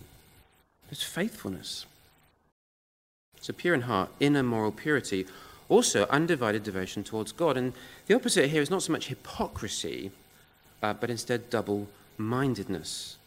there's 0.89 1.03
faithfulness. 1.03 1.85
So, 3.41 3.53
pure 3.53 3.74
in 3.74 3.81
heart, 3.81 4.09
inner 4.19 4.43
moral 4.43 4.71
purity, 4.71 5.25
also 5.69 6.05
undivided 6.07 6.63
devotion 6.63 7.03
towards 7.03 7.31
God. 7.31 7.57
And 7.57 7.74
the 8.07 8.15
opposite 8.15 8.50
here 8.50 8.62
is 8.62 8.69
not 8.69 8.84
so 8.84 8.91
much 8.91 9.07
hypocrisy, 9.07 10.12
uh, 10.84 10.93
but 10.93 11.10
instead 11.10 11.50
double 11.50 11.88
mindedness. 12.17 13.17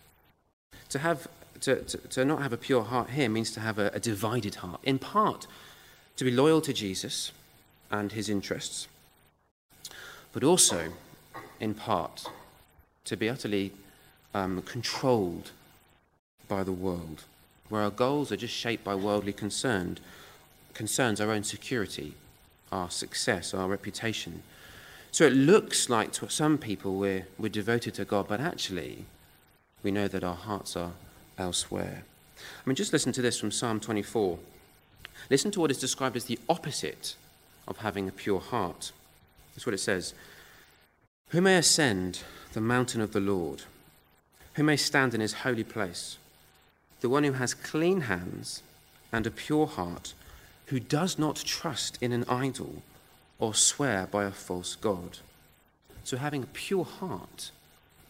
To, 0.90 0.98
have, 1.00 1.28
to, 1.60 1.82
to, 1.82 1.98
to, 1.98 2.24
not 2.24 2.42
have 2.42 2.52
a 2.52 2.56
pure 2.56 2.84
heart 2.84 3.10
here 3.10 3.28
means 3.28 3.50
to 3.52 3.60
have 3.60 3.78
a, 3.78 3.90
a 3.92 4.00
divided 4.00 4.56
heart, 4.56 4.80
in 4.84 4.98
part 4.98 5.46
to 6.16 6.24
be 6.24 6.30
loyal 6.30 6.60
to 6.62 6.72
Jesus 6.72 7.32
and 7.90 8.12
his 8.12 8.28
interests, 8.28 8.88
but 10.32 10.44
also, 10.44 10.92
in 11.60 11.74
part, 11.74 12.26
to 13.04 13.16
be 13.16 13.28
utterly 13.28 13.72
um, 14.34 14.62
controlled 14.62 15.50
by 16.48 16.62
the 16.62 16.72
world, 16.72 17.24
where 17.68 17.82
our 17.82 17.90
goals 17.90 18.32
are 18.32 18.36
just 18.36 18.54
shaped 18.54 18.84
by 18.84 18.94
worldly 18.94 19.32
concerned, 19.32 20.00
concerns, 20.74 21.20
our 21.20 21.30
own 21.30 21.44
security, 21.44 22.14
our 22.72 22.90
success, 22.90 23.54
our 23.54 23.68
reputation. 23.68 24.42
So 25.10 25.24
it 25.24 25.32
looks 25.32 25.88
like 25.88 26.12
to 26.12 26.28
some 26.28 26.58
people 26.58 26.96
we're, 26.96 27.26
we're 27.38 27.48
devoted 27.48 27.94
to 27.94 28.04
God, 28.04 28.28
but 28.28 28.40
actually, 28.40 29.04
we 29.82 29.90
know 29.90 30.08
that 30.08 30.24
our 30.24 30.34
hearts 30.34 30.76
are 30.76 30.92
elsewhere. 31.38 32.04
I 32.38 32.68
mean, 32.68 32.76
just 32.76 32.92
listen 32.92 33.12
to 33.12 33.22
this 33.22 33.38
from 33.38 33.50
Psalm 33.50 33.80
24. 33.80 34.38
Listen 35.30 35.50
to 35.50 35.60
what 35.60 35.70
is 35.70 35.78
described 35.78 36.16
as 36.16 36.24
the 36.24 36.38
opposite 36.48 37.14
of 37.66 37.78
having 37.78 38.08
a 38.08 38.12
pure 38.12 38.40
heart. 38.40 38.92
That's 39.54 39.66
what 39.66 39.74
it 39.74 39.78
says. 39.78 40.14
Who 41.30 41.40
may 41.40 41.56
ascend 41.56 42.22
the 42.52 42.60
mountain 42.60 43.00
of 43.00 43.12
the 43.12 43.20
Lord? 43.20 43.62
Who 44.54 44.62
may 44.62 44.76
stand 44.76 45.14
in 45.14 45.20
his 45.20 45.34
holy 45.34 45.64
place? 45.64 46.16
The 47.00 47.08
one 47.08 47.24
who 47.24 47.32
has 47.32 47.54
clean 47.54 48.02
hands 48.02 48.62
and 49.12 49.26
a 49.26 49.30
pure 49.30 49.66
heart, 49.66 50.14
who 50.68 50.78
does 50.80 51.18
not 51.18 51.36
trust 51.36 51.98
in 52.02 52.12
an 52.12 52.24
idol 52.28 52.82
or 53.38 53.54
swear 53.54 54.06
by 54.06 54.24
a 54.24 54.30
false 54.30 54.74
God. 54.74 55.18
So 56.04 56.16
having 56.16 56.42
a 56.42 56.46
pure 56.46 56.84
heart 56.84 57.50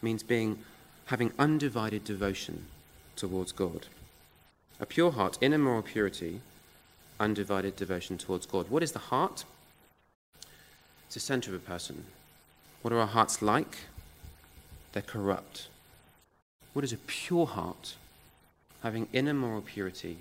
means 0.01 0.23
being 0.23 0.59
having 1.05 1.31
undivided 1.39 2.03
devotion 2.03 2.65
towards 3.15 3.51
God. 3.51 3.87
A 4.79 4.85
pure 4.85 5.11
heart, 5.11 5.37
inner 5.41 5.57
moral 5.57 5.81
purity, 5.81 6.41
undivided 7.19 7.75
devotion 7.75 8.17
towards 8.17 8.45
God. 8.45 8.69
What 8.69 8.83
is 8.83 8.91
the 8.91 8.99
heart? 8.99 9.43
It's 11.05 11.15
the 11.15 11.19
center 11.19 11.49
of 11.49 11.55
a 11.55 11.65
person. 11.65 12.05
What 12.81 12.93
are 12.93 12.99
our 12.99 13.07
hearts 13.07 13.41
like? 13.41 13.77
They're 14.93 15.01
corrupt. 15.01 15.67
What 16.73 16.85
is 16.85 16.93
a 16.93 16.97
pure 16.97 17.47
heart? 17.47 17.95
Having 18.83 19.07
inner 19.11 19.33
moral 19.33 19.61
purity 19.61 20.17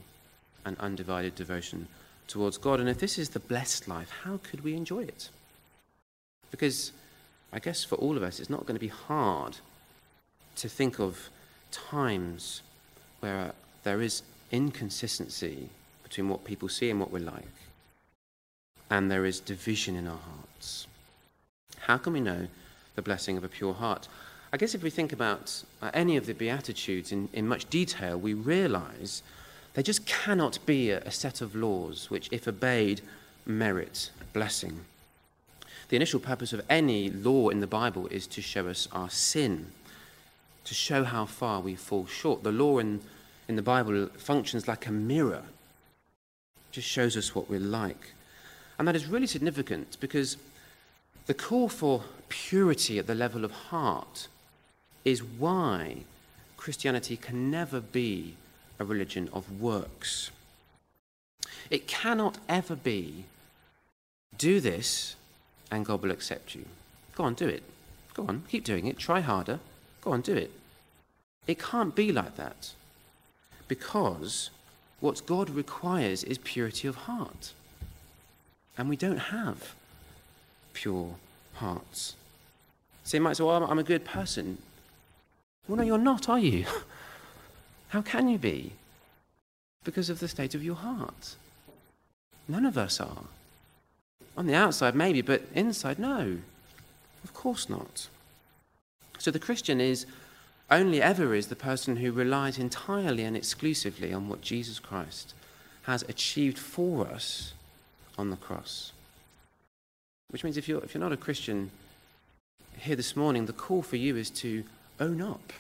and 0.65 0.77
undivided 0.79 1.35
devotion 1.35 1.87
towards 2.29 2.59
God. 2.59 2.79
And 2.79 2.89
if 2.89 2.99
this 2.99 3.19
is 3.19 3.31
the 3.31 3.41
blessed 3.41 3.89
life, 3.89 4.11
how 4.25 4.39
could 4.43 4.63
we 4.63 4.75
enjoy 4.75 5.03
it? 5.03 5.31
Because 6.51 6.93
I 7.53 7.59
guess 7.59 7.85
for 7.85 7.97
all 7.97 8.17
of 8.17 8.23
us, 8.23 8.39
it's 8.39 8.51
not 8.51 8.67
going 8.67 8.77
to 8.77 8.81
be 8.81 8.89
hard 8.89 9.57
to 10.57 10.69
think 10.69 11.01
of 11.01 11.29
times 11.71 12.63
where 13.21 13.53
there 13.83 14.01
is 14.01 14.23
inconsistency 14.51 15.69
between 16.03 16.29
what 16.29 16.45
people 16.45 16.69
see 16.69 16.91
and 16.91 17.01
what 17.01 17.11
we're 17.11 17.19
like. 17.19 17.45
And 18.91 19.11
there 19.11 19.25
is 19.25 19.41
division 19.41 19.97
in 19.97 20.07
our 20.07 20.19
hearts. 20.19 20.87
How 21.81 21.99
can 21.99 22.13
we 22.13 22.21
know 22.21 22.49
the 22.95 23.03
blessing 23.03 23.37
of 23.37 23.45
a 23.45 23.49
pure 23.49 23.75
heart? 23.75 24.09
I 24.53 24.57
guess 24.57 24.75
if 24.75 24.83
we 24.83 24.91
think 24.91 25.13
about 25.13 25.63
uh, 25.83 25.91
any 25.93 26.17
of 26.17 26.27
the 26.27 26.33
Beatitudes 26.33 27.13
in, 27.13 27.29
in 27.33 27.47
much 27.47 27.69
detail, 27.69 28.19
we 28.19 28.33
realize 28.33 29.23
there 29.75 29.85
just 29.85 30.07
cannot 30.07 30.59
be 30.67 30.91
a, 30.91 31.11
set 31.11 31.41
of 31.41 31.55
laws 31.55 32.11
which, 32.11 32.29
if 32.33 32.49
obeyed, 32.49 33.01
merit 33.47 34.11
blessing. 34.33 34.81
The 35.89 35.97
initial 35.97 36.21
purpose 36.21 36.53
of 36.53 36.65
any 36.69 37.11
law 37.11 37.49
in 37.49 37.61
the 37.61 37.67
Bible 37.67 38.07
is 38.09 38.27
to 38.29 38.43
show 38.43 38.69
us 38.69 38.89
our 38.93 39.09
sin, 39.09 39.73
to 40.65 40.75
show 40.75 41.05
how 41.05 41.25
far 41.25 41.61
we 41.61 41.75
fall 41.75 42.07
short. 42.07 42.43
The 42.43 42.53
law 42.53 42.79
in, 42.79 43.01
in 43.47 43.57
the 43.57 43.63
Bible 43.63 44.09
functions 44.17 44.69
like 44.69 44.87
a 44.87 44.93
mirror 44.93 45.45
just 46.73 46.89
shows 46.89 47.17
us 47.17 47.35
what 47.35 47.49
we're 47.49 47.61
like. 47.61 48.13
And 48.79 48.87
that 48.87 48.97
is 48.97 49.07
really 49.07 49.27
significant 49.27 49.97
because 50.01 50.37
the 51.27 51.35
call 51.35 51.69
for 51.69 52.05
purity 52.29 52.99
at 52.99 53.07
the 53.07 53.15
level 53.15 53.45
of 53.45 53.51
heart 53.51 54.29
is 55.05 55.23
why 55.23 55.99
Christianity 56.57 57.17
can 57.17 57.51
never 57.51 57.81
be 57.81 58.35
a 58.79 58.85
religion 58.85 59.29
of 59.33 59.61
works. 59.61 60.31
It 61.71 61.87
cannot 61.87 62.39
ever 62.49 62.77
be 62.77 63.25
do 64.37 64.61
this 64.61 65.17
and 65.71 65.85
God 65.85 66.03
will 66.03 66.11
accept 66.11 66.55
you. 66.55 66.65
Go 67.15 67.25
on, 67.25 67.35
do 67.35 67.47
it. 67.49 67.63
Go 68.15 68.25
on, 68.27 68.45
keep 68.49 68.65
doing 68.65 68.87
it. 68.87 68.99
Try 68.99 69.21
harder. 69.21 69.61
Go 70.03 70.13
on, 70.13 70.21
do 70.21 70.35
it. 70.35 70.51
It 71.47 71.59
can't 71.59 71.95
be 71.95 72.13
like 72.13 72.37
that 72.37 72.73
because 73.67 74.51
what 75.01 75.25
God 75.27 75.51
requires 75.51 76.25
is 76.25 76.39
purity 76.39 76.89
of 76.89 76.97
heart. 76.97 77.53
And 78.77 78.89
we 78.89 78.97
don't 78.97 79.19
have 79.19 79.75
pure 80.73 81.17
hearts. 81.55 82.15
So 83.05 83.17
you 83.17 83.23
might 83.23 83.37
say, 83.37 83.45
Well, 83.45 83.65
I'm 83.65 83.79
a 83.79 83.85
good 83.85 84.05
person. 84.05 84.59
Well, 85.67 85.79
no, 85.79 85.83
you're 85.83 85.99
not, 85.99 86.29
are 86.29 86.39
you? 86.39 86.67
How 87.89 88.03
can 88.03 88.29
you 88.29 88.39
be? 88.39 88.73
Because 89.85 90.11
of 90.11 90.21
the 90.21 90.29
state 90.29 90.55
of 90.55 90.63
your 90.63 90.77
heart. 90.77 91.37
None 92.47 92.65
of 92.65 92.79
us 92.79 93.01
are. 93.01 93.25
On 94.37 94.47
the 94.47 94.55
outside, 94.55 94.95
maybe, 94.95 95.21
but 95.21 95.43
inside, 95.55 95.99
no. 95.99 96.39
Of 97.25 97.35
course 97.35 97.69
not. 97.69 98.09
So 99.19 99.31
the 99.31 99.39
Christian 99.39 99.81
is 99.81 100.07
only 100.71 101.03
ever 101.03 101.35
is 101.35 101.47
the 101.47 101.57
person 101.57 101.97
who 101.97 102.13
relies 102.13 102.59
entirely 102.59 103.25
and 103.25 103.37
exclusively 103.37 104.13
on 104.13 104.29
what 104.29 104.43
Jesus 104.43 104.79
Christ 104.79 105.35
has 105.83 106.03
achieved 106.03 106.59
for 106.59 107.07
us 107.07 107.55
on 108.19 108.31
the 108.31 108.37
cross. 108.37 108.93
Which 110.31 110.45
means 110.45 110.59
if 110.59 110.69
you're, 110.69 110.85
if 110.85 110.95
you're 110.95 111.01
not 111.03 111.13
a 111.13 111.17
Christian 111.17 111.71
here 112.79 112.97
this 112.97 113.17
morning, 113.17 113.47
the 113.47 113.53
call 113.53 113.83
for 113.83 113.97
you 113.97 114.17
is 114.17 114.29
to 114.31 114.63
own 115.01 115.23
up, 115.23 115.53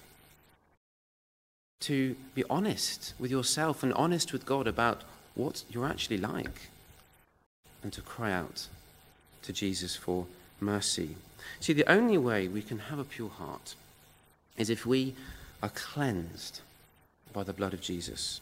to 1.81 2.17
be 2.35 2.45
honest 2.51 3.15
with 3.19 3.31
yourself 3.31 3.83
and 3.83 3.93
honest 3.95 4.33
with 4.33 4.45
God 4.45 4.67
about 4.67 5.03
what 5.35 5.63
you're 5.71 5.87
actually 5.87 6.19
like, 6.19 6.69
and 7.83 7.93
to 7.93 8.01
cry 8.01 8.33
out 8.33 8.67
to 9.43 9.53
Jesus 9.53 9.95
for 9.95 10.27
mercy. 10.61 11.17
See, 11.61 11.73
the 11.73 11.91
only 11.91 12.19
way 12.19 12.49
we 12.49 12.63
can 12.63 12.79
have 12.79 12.99
a 12.99 13.05
pure 13.05 13.29
heart 13.29 13.75
is 14.57 14.69
if 14.69 14.85
we 14.85 15.15
are 15.63 15.69
cleansed 15.69 16.61
by 17.33 17.45
the 17.45 17.53
blood 17.53 17.73
of 17.73 17.81
Jesus. 17.81 18.41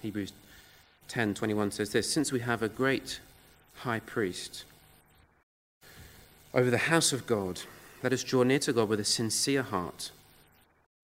Hebrews 0.00 0.32
10:21 1.08 1.72
says 1.72 1.92
this, 1.92 2.10
since 2.10 2.32
we 2.32 2.40
have 2.40 2.62
a 2.62 2.68
great 2.68 3.20
high 3.74 4.00
priest 4.00 4.64
over 6.54 6.70
the 6.70 6.78
house 6.78 7.12
of 7.12 7.26
God, 7.26 7.60
let 8.02 8.12
us 8.12 8.24
draw 8.24 8.42
near 8.42 8.58
to 8.60 8.72
God 8.72 8.88
with 8.88 9.00
a 9.00 9.04
sincere 9.04 9.62
heart, 9.62 10.10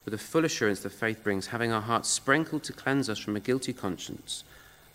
with 0.06 0.12
the 0.12 0.18
full 0.18 0.44
assurance 0.44 0.80
that 0.80 0.90
faith 0.90 1.22
brings, 1.24 1.48
having 1.48 1.72
our 1.72 1.82
hearts 1.82 2.08
sprinkled 2.08 2.62
to 2.62 2.72
cleanse 2.72 3.10
us 3.10 3.18
from 3.18 3.34
a 3.34 3.40
guilty 3.40 3.72
conscience, 3.72 4.44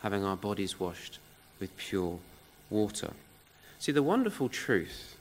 having 0.02 0.24
our 0.24 0.38
bodies 0.38 0.80
washed 0.80 1.20
with 1.60 1.76
pure 1.76 2.18
water. 2.70 3.12
See, 3.78 3.92
the 3.92 4.02
wonderful 4.02 4.48
truth 4.48 5.18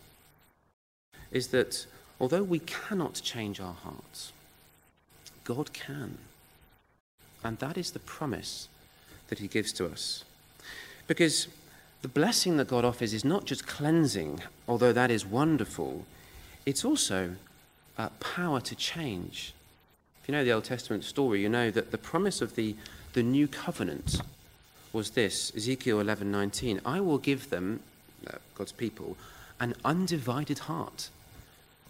is 1.33 1.49
that 1.49 1.87
although 2.21 2.45
we 2.45 2.61
cannot 2.61 3.21
change 3.25 3.61
our 3.61 3.75
hearts, 3.75 4.33
God 5.45 5.73
can. 5.73 6.19
And 7.43 7.59
that 7.59 7.77
is 7.77 7.91
the 7.91 7.99
promise 7.99 8.69
that 9.29 9.41
He 9.41 9.49
gives 9.49 9.73
to 9.73 9.87
us. 9.87 10.25
Because 11.09 11.49
the 12.03 12.09
blessing 12.09 12.59
that 12.59 12.69
God 12.69 12.85
offers 12.85 13.13
is 13.13 13.25
not 13.25 13.45
just 13.45 13.67
cleansing, 13.67 14.41
although 14.69 14.93
that 14.93 15.11
is 15.11 15.27
wonderful, 15.27 16.05
it's 16.65 16.85
also 16.85 17.33
uh, 17.99 18.11
power 18.21 18.61
to 18.61 18.77
change. 18.77 19.53
If 20.23 20.29
you 20.29 20.33
know 20.33 20.45
the 20.45 20.53
Old 20.53 20.65
Testament 20.65 21.05
story, 21.05 21.43
you 21.43 21.49
know 21.49 21.71
that 21.71 21.91
the 21.91 21.99
promise 21.99 22.41
of 22.41 22.55
the, 22.55 22.77
the 23.15 23.23
new 23.23 23.49
covenant 23.49 24.21
was 24.93 25.11
this 25.11 25.53
Ezekiel 25.57 25.99
11:19 25.99 26.81
I 26.85 27.01
will 27.01 27.19
give 27.19 27.51
them 27.51 27.81
uh, 28.27 28.39
God's 28.55 28.73
people 28.73 29.17
an 29.61 29.75
undivided 29.85 30.61
heart 30.61 31.11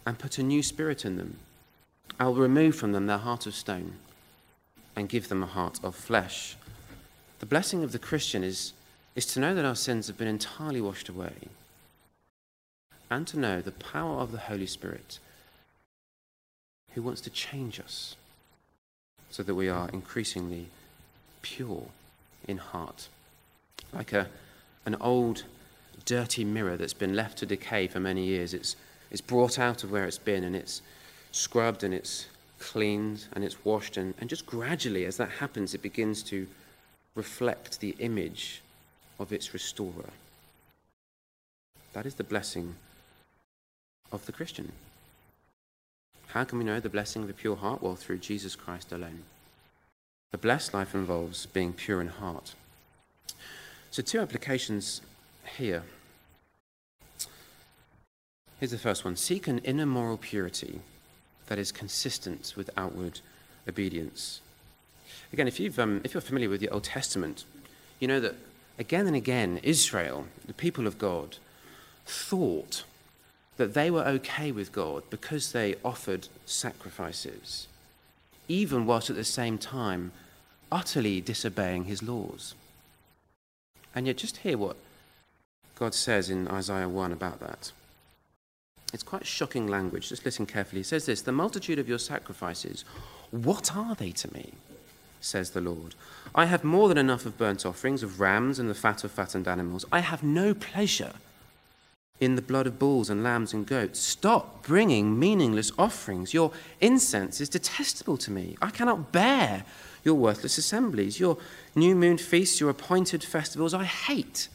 and 0.07 0.19
put 0.19 0.39
a 0.39 0.43
new 0.43 0.63
spirit 0.63 1.05
in 1.05 1.17
them. 1.17 1.39
I 2.19 2.25
will 2.25 2.35
remove 2.35 2.75
from 2.75 2.93
them 2.93 3.07
their 3.07 3.19
heart 3.19 3.47
of 3.47 3.55
stone 3.55 3.95
and 4.97 5.09
give 5.09 5.29
them 5.29 5.43
a 5.43 5.47
heart 5.47 5.79
of 5.83 5.95
flesh. 5.95 6.57
The 7.39 7.47
blessing 7.47 7.83
of 7.85 7.93
the 7.93 7.99
Christian 7.99 8.43
is, 8.43 8.73
is 9.15 9.25
to 9.27 9.41
know 9.41 9.55
that 9.55 9.65
our 9.65 9.77
sins 9.77 10.09
have 10.09 10.19
been 10.19 10.29
entirely 10.29 10.81
washed 10.81 11.09
away 11.09 11.33
and 13.09 13.27
to 13.29 13.39
know 13.39 13.61
the 13.61 13.73
power 13.73 14.19
of 14.19 14.33
the 14.33 14.39
Holy 14.39 14.67
Spirit 14.67 15.19
who 16.95 17.03
wants 17.03 17.21
to 17.23 17.31
change 17.31 17.81
us 17.81 18.17
so 19.31 19.43
that 19.43 19.55
we 19.55 19.69
are 19.69 19.89
increasingly 19.91 20.67
pure 21.43 21.87
in 22.47 22.59
heart. 22.59 23.09
Like 23.93 24.13
a, 24.13 24.29
an 24.85 24.97
old, 25.01 25.45
dirty 26.05 26.45
mirror 26.45 26.77
that's 26.77 26.93
been 26.93 27.15
left 27.15 27.39
to 27.39 27.47
decay 27.47 27.87
for 27.87 28.01
many 28.01 28.25
years. 28.25 28.55
It's 28.55 28.77
it's 29.11 29.21
brought 29.21 29.59
out 29.59 29.83
of 29.83 29.91
where 29.91 30.05
it's 30.05 30.19
been 30.19 30.45
and 30.45 30.55
it's 30.55 30.83
scrubbed 31.33 31.83
and 31.83 31.93
it's 31.93 32.27
cleaned 32.59 33.27
and 33.33 33.45
it's 33.45 33.65
washed. 33.65 33.97
And, 33.97 34.15
and 34.21 34.31
just 34.31 34.47
gradually, 34.47 35.05
as 35.05 35.17
that 35.17 35.31
happens, 35.31 35.75
it 35.75 35.83
begins 35.83 36.23
to 36.25 36.47
reflect 37.15 37.81
the 37.81 37.97
image 37.99 38.63
of 39.19 39.33
its 39.33 39.53
restorer. 39.53 40.11
That 41.93 42.07
is 42.07 42.15
the 42.15 42.25
blessing 42.25 42.77
of 44.13 44.25
the 44.27 44.33
Christian. 44.33 44.71
How 46.33 46.45
can 46.45 46.59
we 46.59 46.65
know 46.65 46.79
the 46.79 46.89
blessing 46.89 47.25
of 47.25 47.31
a 47.31 47.33
pure 47.33 47.57
heart? 47.57 47.83
Well, 47.83 47.97
through 47.97 48.19
Jesus 48.19 48.55
Christ 48.55 48.93
alone. 48.93 49.23
The 50.31 50.39
blessed 50.39 50.73
life 50.73 50.95
involves 50.95 51.47
being 51.47 51.73
pure 51.73 52.01
in 52.01 52.07
heart. 52.07 52.55
So, 53.91 54.01
two 54.01 54.21
applications 54.21 55.01
here. 55.59 55.83
Here's 58.61 58.71
the 58.71 58.79
first 58.79 59.05
one 59.05 59.17
Seek 59.17 59.49
an 59.49 59.59
inner 59.61 59.87
moral 59.87 60.17
purity 60.17 60.81
that 61.47 61.59
is 61.59 61.73
consistent 61.73 62.55
with 62.57 62.71
outward 62.77 63.21
obedience. 63.69 64.41
Again, 65.33 65.49
if, 65.49 65.59
you've, 65.59 65.79
um, 65.81 66.01
if 66.05 66.15
you're 66.15 66.21
familiar 66.21 66.49
with 66.49 66.61
the 66.61 66.69
Old 66.69 66.85
Testament, 66.85 67.45
you 67.99 68.07
know 68.07 68.21
that 68.21 68.37
again 68.79 69.09
and 69.09 69.17
again, 69.17 69.59
Israel, 69.65 70.27
the 70.47 70.55
people 70.55 70.87
of 70.87 70.97
God, 70.97 71.39
thought 72.07 72.85
that 73.61 73.75
they 73.75 73.91
were 73.91 74.07
okay 74.07 74.51
with 74.51 74.73
God 74.73 75.03
because 75.11 75.53
they 75.53 75.75
offered 75.85 76.29
sacrifices, 76.47 77.69
even 78.49 78.87
whilst 78.87 79.11
at 79.11 79.17
the 79.17 79.25
same 79.25 79.59
time 79.59 80.13
utterly 80.73 81.21
disobeying 81.21 81.85
his 81.85 82.03
laws. 82.03 82.55
And 83.95 84.07
yet, 84.07 84.17
just 84.17 84.39
hear 84.39 84.57
what 84.57 84.77
God 85.75 85.93
says 85.95 86.31
in 86.31 86.49
Isaiah 86.49 86.89
1 86.89 87.13
about 87.13 87.41
that. 87.41 87.73
It's 88.95 89.03
quite 89.03 89.27
shocking 89.27 89.67
language. 89.67 90.09
Just 90.09 90.25
listen 90.25 90.47
carefully. 90.47 90.81
He 90.81 90.85
says 90.85 91.05
this 91.05 91.21
The 91.21 91.31
multitude 91.31 91.79
of 91.79 91.89
your 91.89 91.99
sacrifices, 91.99 92.87
what 93.31 93.77
are 93.77 93.95
they 93.95 94.11
to 94.13 94.33
me? 94.33 94.53
says 95.21 95.51
the 95.51 95.61
Lord. 95.61 95.95
I 96.35 96.47
have 96.47 96.65
more 96.65 96.89
than 96.89 96.97
enough 96.97 97.27
of 97.27 97.37
burnt 97.37 97.67
offerings, 97.67 98.03
of 98.03 98.21
rams, 98.21 98.59
and 98.59 98.71
the 98.71 98.75
fat 98.75 99.05
of 99.05 99.11
fattened 99.11 99.47
animals. 99.47 99.85
I 99.93 99.99
have 100.01 100.23
no 100.23 100.55
pleasure 100.55 101.13
in 102.21 102.37
the 102.37 102.43
blood 102.43 102.67
of 102.67 102.79
bulls 102.79 103.09
and 103.09 103.25
lambs 103.25 103.55
and 103.55 103.67
goats. 103.67 103.99
Stop 103.99 104.63
bringing 104.63 105.19
meaningless 105.19 105.73
offerings. 105.79 106.35
Your 106.35 106.53
incense 106.81 107.41
is 107.41 107.49
detestable 107.49 108.19
to 108.19 108.31
me. 108.31 108.57
I 108.61 108.71
cannot 108.71 109.11
bear 109.11 109.65
your 110.05 110.15
worthless 110.15 110.59
assemblies, 110.59 111.19
your 111.19 111.39
new 111.75 111.95
moon 111.95 112.19
feasts, 112.19 112.61
your 112.61 112.71
appointed 112.71 113.25
festivals. 113.25 113.73
I 113.73 113.85
hate 113.85 114.49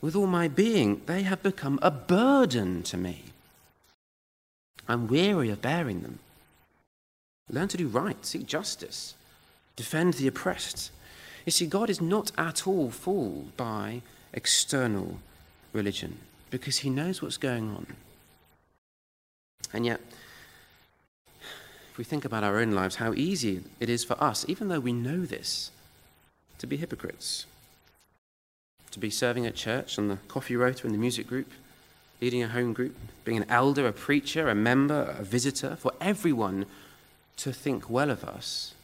with 0.00 0.14
all 0.14 0.26
my 0.26 0.46
being. 0.46 1.00
They 1.06 1.22
have 1.22 1.42
become 1.42 1.78
a 1.80 1.90
burden 1.90 2.82
to 2.84 2.98
me. 2.98 3.24
I'm 4.86 5.08
weary 5.08 5.48
of 5.48 5.62
bearing 5.62 6.02
them. 6.02 6.18
Learn 7.50 7.68
to 7.68 7.76
do 7.78 7.88
right, 7.88 8.24
seek 8.24 8.46
justice, 8.46 9.14
defend 9.76 10.14
the 10.14 10.28
oppressed. 10.28 10.90
You 11.46 11.52
see, 11.52 11.66
God 11.66 11.88
is 11.88 12.00
not 12.00 12.32
at 12.36 12.66
all 12.66 12.90
fooled 12.90 13.56
by 13.56 14.02
external 14.32 15.18
religion 15.72 16.18
because 16.58 16.78
he 16.78 16.90
knows 16.90 17.20
what's 17.20 17.36
going 17.36 17.68
on. 17.68 17.84
And 19.72 19.84
yet, 19.84 20.00
if 21.90 21.98
we 21.98 22.04
think 22.04 22.24
about 22.24 22.44
our 22.44 22.60
own 22.60 22.70
lives, 22.70 22.96
how 22.96 23.12
easy 23.14 23.64
it 23.80 23.90
is 23.90 24.04
for 24.04 24.22
us, 24.22 24.44
even 24.46 24.68
though 24.68 24.78
we 24.78 24.92
know 24.92 25.24
this, 25.24 25.72
to 26.58 26.68
be 26.68 26.76
hypocrites. 26.76 27.46
To 28.92 29.00
be 29.00 29.10
serving 29.10 29.46
at 29.46 29.56
church 29.56 29.98
on 29.98 30.06
the 30.06 30.18
coffee 30.28 30.54
rota 30.54 30.86
in 30.86 30.92
the 30.92 30.98
music 30.98 31.26
group, 31.26 31.50
leading 32.20 32.44
a 32.44 32.48
home 32.48 32.72
group, 32.72 32.94
being 33.24 33.38
an 33.38 33.50
elder, 33.50 33.88
a 33.88 33.92
preacher, 33.92 34.48
a 34.48 34.54
member, 34.54 35.16
a 35.18 35.24
visitor, 35.24 35.74
for 35.74 35.92
everyone 36.00 36.66
to 37.38 37.52
think 37.52 37.90
well 37.90 38.10
of 38.10 38.22
us. 38.22 38.74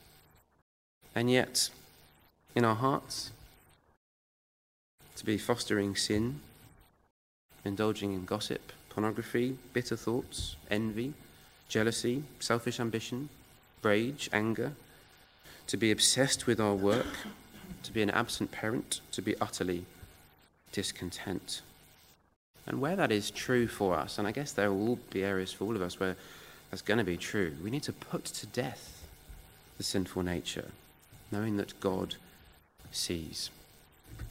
And 1.14 1.30
yet, 1.30 1.70
in 2.56 2.64
our 2.64 2.74
hearts, 2.74 3.30
to 5.14 5.24
be 5.24 5.38
fostering 5.38 5.94
sin, 5.94 6.40
indulging 7.64 8.12
in 8.12 8.24
gossip, 8.24 8.72
pornography, 8.88 9.56
bitter 9.72 9.96
thoughts, 9.96 10.56
envy, 10.70 11.14
jealousy, 11.68 12.22
selfish 12.38 12.80
ambition, 12.80 13.28
rage, 13.82 14.28
anger, 14.32 14.72
to 15.66 15.76
be 15.76 15.90
obsessed 15.90 16.46
with 16.46 16.60
our 16.60 16.74
work, 16.74 17.06
to 17.82 17.92
be 17.92 18.02
an 18.02 18.10
absent 18.10 18.50
parent, 18.50 19.00
to 19.12 19.22
be 19.22 19.38
utterly 19.40 19.84
discontent. 20.72 21.62
And 22.66 22.80
where 22.80 22.96
that 22.96 23.12
is 23.12 23.30
true 23.30 23.66
for 23.66 23.96
us, 23.96 24.18
and 24.18 24.26
I 24.26 24.32
guess 24.32 24.52
there 24.52 24.72
will 24.72 24.98
be 25.10 25.24
areas 25.24 25.52
for 25.52 25.64
all 25.64 25.76
of 25.76 25.82
us 25.82 25.98
where 25.98 26.16
that's 26.70 26.82
going 26.82 26.98
to 26.98 27.04
be 27.04 27.16
true, 27.16 27.54
we 27.62 27.70
need 27.70 27.82
to 27.84 27.92
put 27.92 28.24
to 28.26 28.46
death 28.46 29.06
the 29.78 29.84
sinful 29.84 30.22
nature, 30.22 30.70
knowing 31.32 31.56
that 31.56 31.80
God 31.80 32.16
sees. 32.92 33.50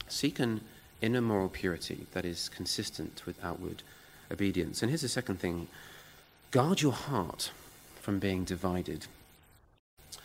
Seek 0.08 0.38
an 0.38 0.60
inner 1.02 1.20
moral 1.20 1.48
purity 1.48 2.06
that 2.12 2.24
is 2.24 2.48
consistent 2.48 3.22
with 3.26 3.42
outward 3.44 3.82
obedience. 4.30 4.82
And 4.82 4.90
here's 4.90 5.02
the 5.02 5.08
second 5.08 5.40
thing 5.40 5.68
guard 6.50 6.80
your 6.80 6.92
heart 6.92 7.50
from 8.00 8.18
being 8.18 8.44
divided. 8.44 9.06
It 10.12 10.18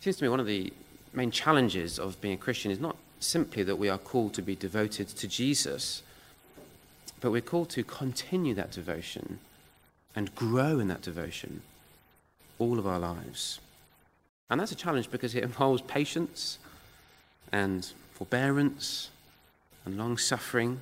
seems 0.00 0.16
to 0.16 0.24
me 0.24 0.28
one 0.28 0.40
of 0.40 0.46
the 0.46 0.72
main 1.12 1.30
challenges 1.30 1.98
of 1.98 2.20
being 2.20 2.34
a 2.34 2.38
Christian 2.38 2.70
is 2.70 2.80
not 2.80 2.96
simply 3.20 3.62
that 3.62 3.76
we 3.76 3.88
are 3.88 3.98
called 3.98 4.34
to 4.34 4.42
be 4.42 4.56
devoted 4.56 5.08
to 5.08 5.28
Jesus, 5.28 6.02
but 7.20 7.30
we're 7.30 7.40
called 7.40 7.70
to 7.70 7.84
continue 7.84 8.54
that 8.54 8.72
devotion 8.72 9.38
and 10.16 10.34
grow 10.34 10.78
in 10.78 10.88
that 10.88 11.02
devotion 11.02 11.62
all 12.58 12.78
of 12.78 12.86
our 12.86 12.98
lives. 12.98 13.60
And 14.50 14.60
that's 14.60 14.72
a 14.72 14.76
challenge 14.76 15.10
because 15.10 15.34
it 15.34 15.42
involves 15.42 15.82
patience 15.82 16.58
and 17.50 17.86
forbearance 18.12 19.10
and 19.84 19.96
long 19.96 20.16
suffering. 20.16 20.80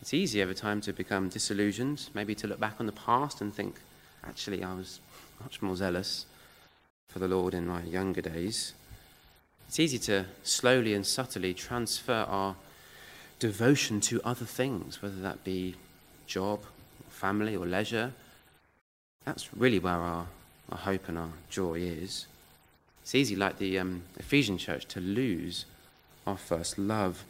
It's 0.00 0.12
easy 0.12 0.42
over 0.42 0.54
time 0.54 0.80
to 0.82 0.92
become 0.92 1.28
disillusioned, 1.28 2.08
maybe 2.14 2.34
to 2.36 2.46
look 2.46 2.58
back 2.58 2.76
on 2.80 2.86
the 2.86 2.92
past 2.92 3.40
and 3.40 3.54
think, 3.54 3.76
actually, 4.26 4.64
I 4.64 4.74
was 4.74 5.00
much 5.40 5.62
more 5.62 5.76
zealous 5.76 6.26
for 7.08 7.18
the 7.18 7.28
Lord 7.28 7.54
in 7.54 7.66
my 7.66 7.82
younger 7.82 8.20
days. 8.20 8.72
It's 9.68 9.78
easy 9.78 9.98
to 10.00 10.26
slowly 10.42 10.94
and 10.94 11.06
subtly 11.06 11.54
transfer 11.54 12.26
our 12.28 12.56
devotion 13.38 14.00
to 14.02 14.20
other 14.24 14.44
things, 14.44 15.00
whether 15.00 15.20
that 15.22 15.44
be 15.44 15.76
job, 16.26 16.60
family, 17.08 17.56
or 17.56 17.66
leisure. 17.66 18.12
That's 19.24 19.54
really 19.54 19.78
where 19.78 19.94
our, 19.94 20.26
our 20.70 20.78
hope 20.78 21.08
and 21.08 21.18
our 21.18 21.32
joy 21.48 21.74
is. 21.74 22.26
It's 23.02 23.14
easy, 23.14 23.36
like 23.36 23.58
the 23.58 23.78
um, 23.78 24.02
Ephesian 24.18 24.58
church, 24.58 24.86
to 24.88 25.00
lose 25.00 25.64
our 26.26 26.36
first 26.36 26.78
love. 26.78 27.24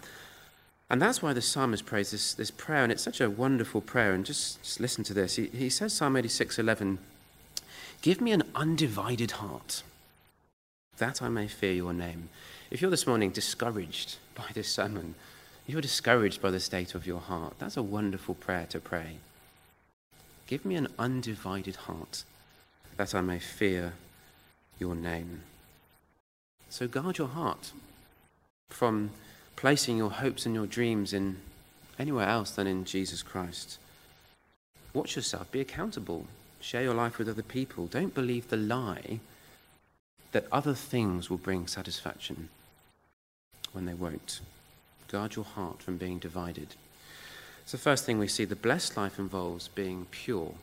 And 0.92 1.00
that's 1.00 1.22
why 1.22 1.32
the 1.32 1.40
psalmist 1.40 1.86
prays 1.86 2.10
this, 2.10 2.34
this 2.34 2.50
prayer, 2.50 2.82
and 2.82 2.92
it's 2.92 3.02
such 3.02 3.22
a 3.22 3.30
wonderful 3.30 3.80
prayer. 3.80 4.12
And 4.12 4.26
just, 4.26 4.62
just 4.62 4.78
listen 4.78 5.02
to 5.04 5.14
this. 5.14 5.36
He, 5.36 5.46
he 5.46 5.70
says, 5.70 5.94
Psalm 5.94 6.18
86 6.18 6.58
11, 6.58 6.98
Give 8.02 8.20
me 8.20 8.30
an 8.32 8.42
undivided 8.54 9.32
heart, 9.32 9.82
that 10.98 11.22
I 11.22 11.30
may 11.30 11.48
fear 11.48 11.72
your 11.72 11.94
name. 11.94 12.28
If 12.70 12.82
you're 12.82 12.90
this 12.90 13.06
morning 13.06 13.30
discouraged 13.30 14.16
by 14.34 14.44
this 14.52 14.68
sermon, 14.68 15.14
you're 15.66 15.80
discouraged 15.80 16.42
by 16.42 16.50
the 16.50 16.60
state 16.60 16.94
of 16.94 17.06
your 17.06 17.20
heart, 17.20 17.54
that's 17.58 17.78
a 17.78 17.82
wonderful 17.82 18.34
prayer 18.34 18.66
to 18.68 18.78
pray. 18.78 19.16
Give 20.46 20.62
me 20.66 20.74
an 20.74 20.88
undivided 20.98 21.76
heart, 21.76 22.24
that 22.98 23.14
I 23.14 23.22
may 23.22 23.38
fear 23.38 23.94
your 24.78 24.94
name. 24.94 25.40
So 26.68 26.86
guard 26.86 27.16
your 27.16 27.28
heart 27.28 27.72
from 28.68 29.10
placing 29.56 29.96
your 29.96 30.10
hopes 30.10 30.46
and 30.46 30.54
your 30.54 30.66
dreams 30.66 31.12
in 31.12 31.36
anywhere 31.98 32.28
else 32.28 32.50
than 32.50 32.66
in 32.66 32.84
Jesus 32.84 33.22
Christ. 33.22 33.78
Watch 34.94 35.16
yourself, 35.16 35.50
be 35.50 35.60
accountable, 35.60 36.26
share 36.60 36.82
your 36.82 36.94
life 36.94 37.18
with 37.18 37.28
other 37.28 37.42
people. 37.42 37.86
Don't 37.86 38.14
believe 38.14 38.48
the 38.48 38.56
lie 38.56 39.20
that 40.32 40.46
other 40.50 40.74
things 40.74 41.30
will 41.30 41.38
bring 41.38 41.66
satisfaction 41.66 42.48
when 43.72 43.86
they 43.86 43.94
won't. 43.94 44.40
Guard 45.08 45.36
your 45.36 45.44
heart 45.44 45.82
from 45.82 45.96
being 45.96 46.18
divided. 46.18 46.74
So, 47.66 47.78
first 47.78 48.04
thing 48.04 48.18
we 48.18 48.28
see 48.28 48.44
the 48.44 48.56
blessed 48.56 48.96
life 48.96 49.18
involves 49.18 49.68
being 49.68 50.06
pure 50.10 50.54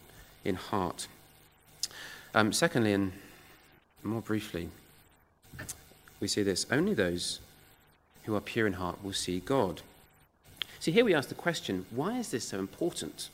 in 0.43 0.55
heart. 0.55 1.07
Um, 2.33 2.51
secondly, 2.51 2.93
and 2.93 3.13
more 4.03 4.21
briefly, 4.21 4.69
we 6.19 6.27
see 6.27 6.43
this 6.43 6.65
only 6.71 6.93
those 6.93 7.39
who 8.23 8.35
are 8.35 8.41
pure 8.41 8.67
in 8.67 8.73
heart 8.73 9.03
will 9.03 9.13
see 9.13 9.39
God. 9.39 9.81
See, 10.79 10.91
here 10.91 11.05
we 11.05 11.13
ask 11.13 11.29
the 11.29 11.35
question 11.35 11.85
why 11.91 12.17
is 12.17 12.31
this 12.31 12.47
so 12.47 12.59
important? 12.59 13.29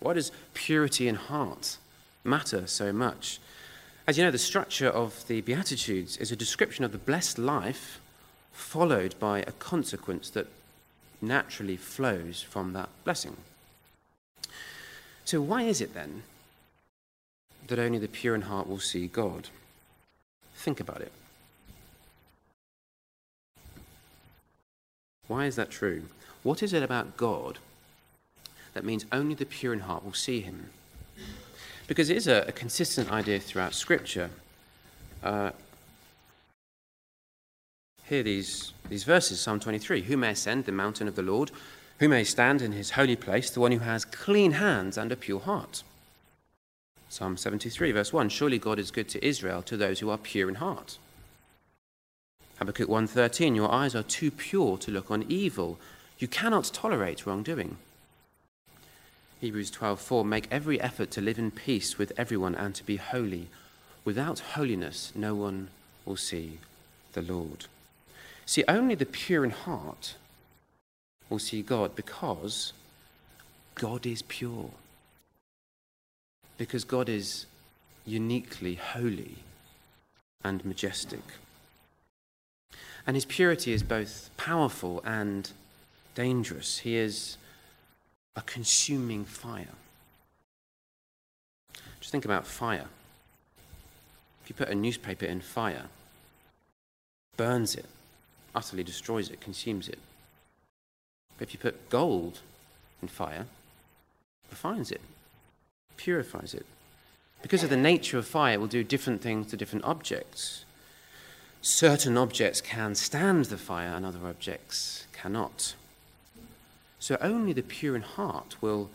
Why 0.00 0.14
does 0.14 0.32
purity 0.52 1.08
in 1.08 1.14
heart 1.14 1.78
matter 2.22 2.66
so 2.66 2.92
much? 2.92 3.40
As 4.06 4.18
you 4.18 4.24
know, 4.24 4.30
the 4.30 4.38
structure 4.38 4.88
of 4.88 5.26
the 5.28 5.40
Beatitudes 5.40 6.18
is 6.18 6.30
a 6.30 6.36
description 6.36 6.84
of 6.84 6.92
the 6.92 6.98
blessed 6.98 7.38
life 7.38 8.00
followed 8.52 9.14
by 9.18 9.40
a 9.40 9.52
consequence 9.52 10.30
that 10.30 10.46
naturally 11.22 11.76
flows 11.76 12.42
from 12.42 12.72
that 12.74 12.90
blessing. 13.02 13.36
So, 15.24 15.40
why 15.40 15.62
is 15.62 15.80
it 15.80 15.94
then 15.94 16.22
that 17.66 17.78
only 17.78 17.98
the 17.98 18.08
pure 18.08 18.34
in 18.34 18.42
heart 18.42 18.68
will 18.68 18.78
see 18.78 19.06
God? 19.06 19.48
Think 20.54 20.80
about 20.80 21.00
it. 21.00 21.12
Why 25.26 25.46
is 25.46 25.56
that 25.56 25.70
true? 25.70 26.04
What 26.42 26.62
is 26.62 26.72
it 26.72 26.82
about 26.82 27.16
God 27.16 27.58
that 28.74 28.84
means 28.84 29.06
only 29.12 29.34
the 29.34 29.46
pure 29.46 29.72
in 29.72 29.80
heart 29.80 30.04
will 30.04 30.12
see 30.12 30.40
him? 30.40 30.70
Because 31.86 32.10
it 32.10 32.16
is 32.16 32.26
a, 32.26 32.44
a 32.48 32.52
consistent 32.52 33.10
idea 33.10 33.40
throughout 33.40 33.74
Scripture. 33.74 34.30
Uh, 35.22 35.50
hear 38.04 38.22
these, 38.22 38.72
these 38.88 39.04
verses 39.04 39.40
Psalm 39.40 39.60
23 39.60 40.02
Who 40.02 40.16
may 40.16 40.30
ascend 40.30 40.64
the 40.64 40.72
mountain 40.72 41.08
of 41.08 41.16
the 41.16 41.22
Lord? 41.22 41.50
Who 41.98 42.08
may 42.08 42.24
stand 42.24 42.60
in 42.60 42.72
his 42.72 42.92
holy 42.92 43.16
place? 43.16 43.50
The 43.50 43.60
one 43.60 43.72
who 43.72 43.78
has 43.78 44.04
clean 44.04 44.52
hands 44.52 44.98
and 44.98 45.12
a 45.12 45.16
pure 45.16 45.40
heart. 45.40 45.82
Psalm 47.08 47.36
73, 47.36 47.92
verse 47.92 48.12
1 48.12 48.28
Surely 48.28 48.58
God 48.58 48.78
is 48.78 48.90
good 48.90 49.08
to 49.10 49.24
Israel, 49.24 49.62
to 49.62 49.76
those 49.76 50.00
who 50.00 50.10
are 50.10 50.18
pure 50.18 50.48
in 50.48 50.56
heart. 50.56 50.98
Habakkuk 52.64 52.88
1:13 52.88 53.54
Your 53.54 53.70
eyes 53.70 53.94
are 53.94 54.02
too 54.02 54.30
pure 54.30 54.78
to 54.78 54.90
look 54.90 55.10
on 55.10 55.26
evil. 55.28 55.78
You 56.18 56.26
cannot 56.26 56.72
tolerate 56.72 57.26
wrongdoing. 57.26 57.76
Hebrews 59.38 59.70
12:4 59.70 60.24
Make 60.24 60.48
every 60.50 60.80
effort 60.80 61.10
to 61.10 61.20
live 61.20 61.38
in 61.38 61.50
peace 61.50 61.98
with 61.98 62.14
everyone 62.16 62.54
and 62.54 62.74
to 62.74 62.82
be 62.82 62.96
holy. 62.96 63.48
Without 64.02 64.54
holiness 64.56 65.12
no 65.14 65.34
one 65.34 65.68
will 66.06 66.16
see 66.16 66.58
the 67.12 67.20
Lord. 67.20 67.66
See, 68.46 68.64
only 68.66 68.94
the 68.94 69.04
pure 69.04 69.44
in 69.44 69.50
heart 69.50 70.14
will 71.28 71.38
see 71.38 71.60
God 71.60 71.94
because 71.94 72.72
God 73.74 74.06
is 74.06 74.22
pure. 74.22 74.70
Because 76.56 76.84
God 76.84 77.10
is 77.10 77.44
uniquely 78.06 78.76
holy 78.76 79.36
and 80.42 80.64
majestic. 80.64 81.43
And 83.06 83.16
his 83.16 83.24
purity 83.24 83.72
is 83.72 83.82
both 83.82 84.30
powerful 84.36 85.02
and 85.04 85.50
dangerous. 86.14 86.78
He 86.78 86.96
is 86.96 87.36
a 88.36 88.40
consuming 88.42 89.24
fire. 89.24 89.74
Just 92.00 92.12
think 92.12 92.24
about 92.24 92.46
fire. 92.46 92.86
If 94.42 94.50
you 94.50 94.54
put 94.54 94.68
a 94.68 94.74
newspaper 94.74 95.24
in 95.26 95.40
fire, 95.40 95.84
burns 97.36 97.74
it, 97.74 97.86
utterly 98.54 98.84
destroys 98.84 99.30
it, 99.30 99.40
consumes 99.40 99.88
it. 99.88 99.98
But 101.38 101.48
if 101.48 101.54
you 101.54 101.60
put 101.60 101.90
gold 101.90 102.40
in 103.02 103.08
fire, 103.08 103.46
refines 104.50 104.90
it, 104.90 105.00
purifies 105.96 106.54
it. 106.54 106.66
Because 107.42 107.62
of 107.62 107.70
the 107.70 107.76
nature 107.76 108.18
of 108.18 108.26
fire, 108.26 108.54
it 108.54 108.60
will 108.60 108.66
do 108.66 108.84
different 108.84 109.20
things 109.20 109.48
to 109.48 109.56
different 109.56 109.84
objects 109.84 110.64
certain 111.64 112.18
objects 112.18 112.60
can 112.60 112.94
stand 112.94 113.46
the 113.46 113.56
fire 113.56 113.94
and 113.94 114.04
other 114.04 114.26
objects 114.26 115.06
cannot. 115.14 115.74
So 116.98 117.16
only 117.22 117.54
the 117.54 117.62
pure 117.62 117.96
in 117.96 118.02
heart 118.02 118.56
will 118.60 118.90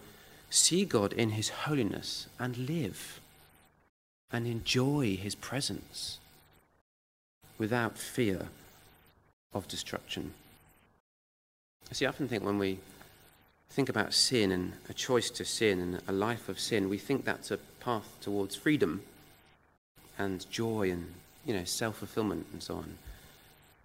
see 0.51 0.85
God 0.85 1.11
in 1.11 1.31
his 1.31 1.49
holiness 1.49 2.27
and 2.37 2.69
live 2.69 3.19
and 4.31 4.45
enjoy 4.45 5.15
his 5.15 5.33
presence 5.33 6.19
without 7.57 7.97
fear 7.97 8.49
of 9.51 9.67
destruction. 9.67 10.33
I 11.89 11.95
see, 11.95 12.05
I 12.05 12.09
often 12.09 12.27
think 12.27 12.43
when 12.43 12.59
we 12.59 12.77
think 13.71 13.89
about 13.89 14.13
sin 14.13 14.51
and 14.51 14.73
a 14.87 14.93
choice 14.93 15.31
to 15.31 15.43
sin 15.43 15.81
and 15.81 16.01
a 16.07 16.11
life 16.11 16.47
of 16.47 16.59
sin, 16.59 16.87
we 16.87 16.99
think 16.99 17.25
that's 17.25 17.49
a 17.49 17.57
path 17.79 18.15
towards 18.21 18.55
freedom 18.55 19.01
and 20.19 20.49
joy 20.51 20.91
and 20.91 21.13
you 21.49 21.55
know, 21.55 21.63
self-fulfillment 21.63 22.45
and 22.53 22.61
so 22.61 22.75
on. 22.75 22.83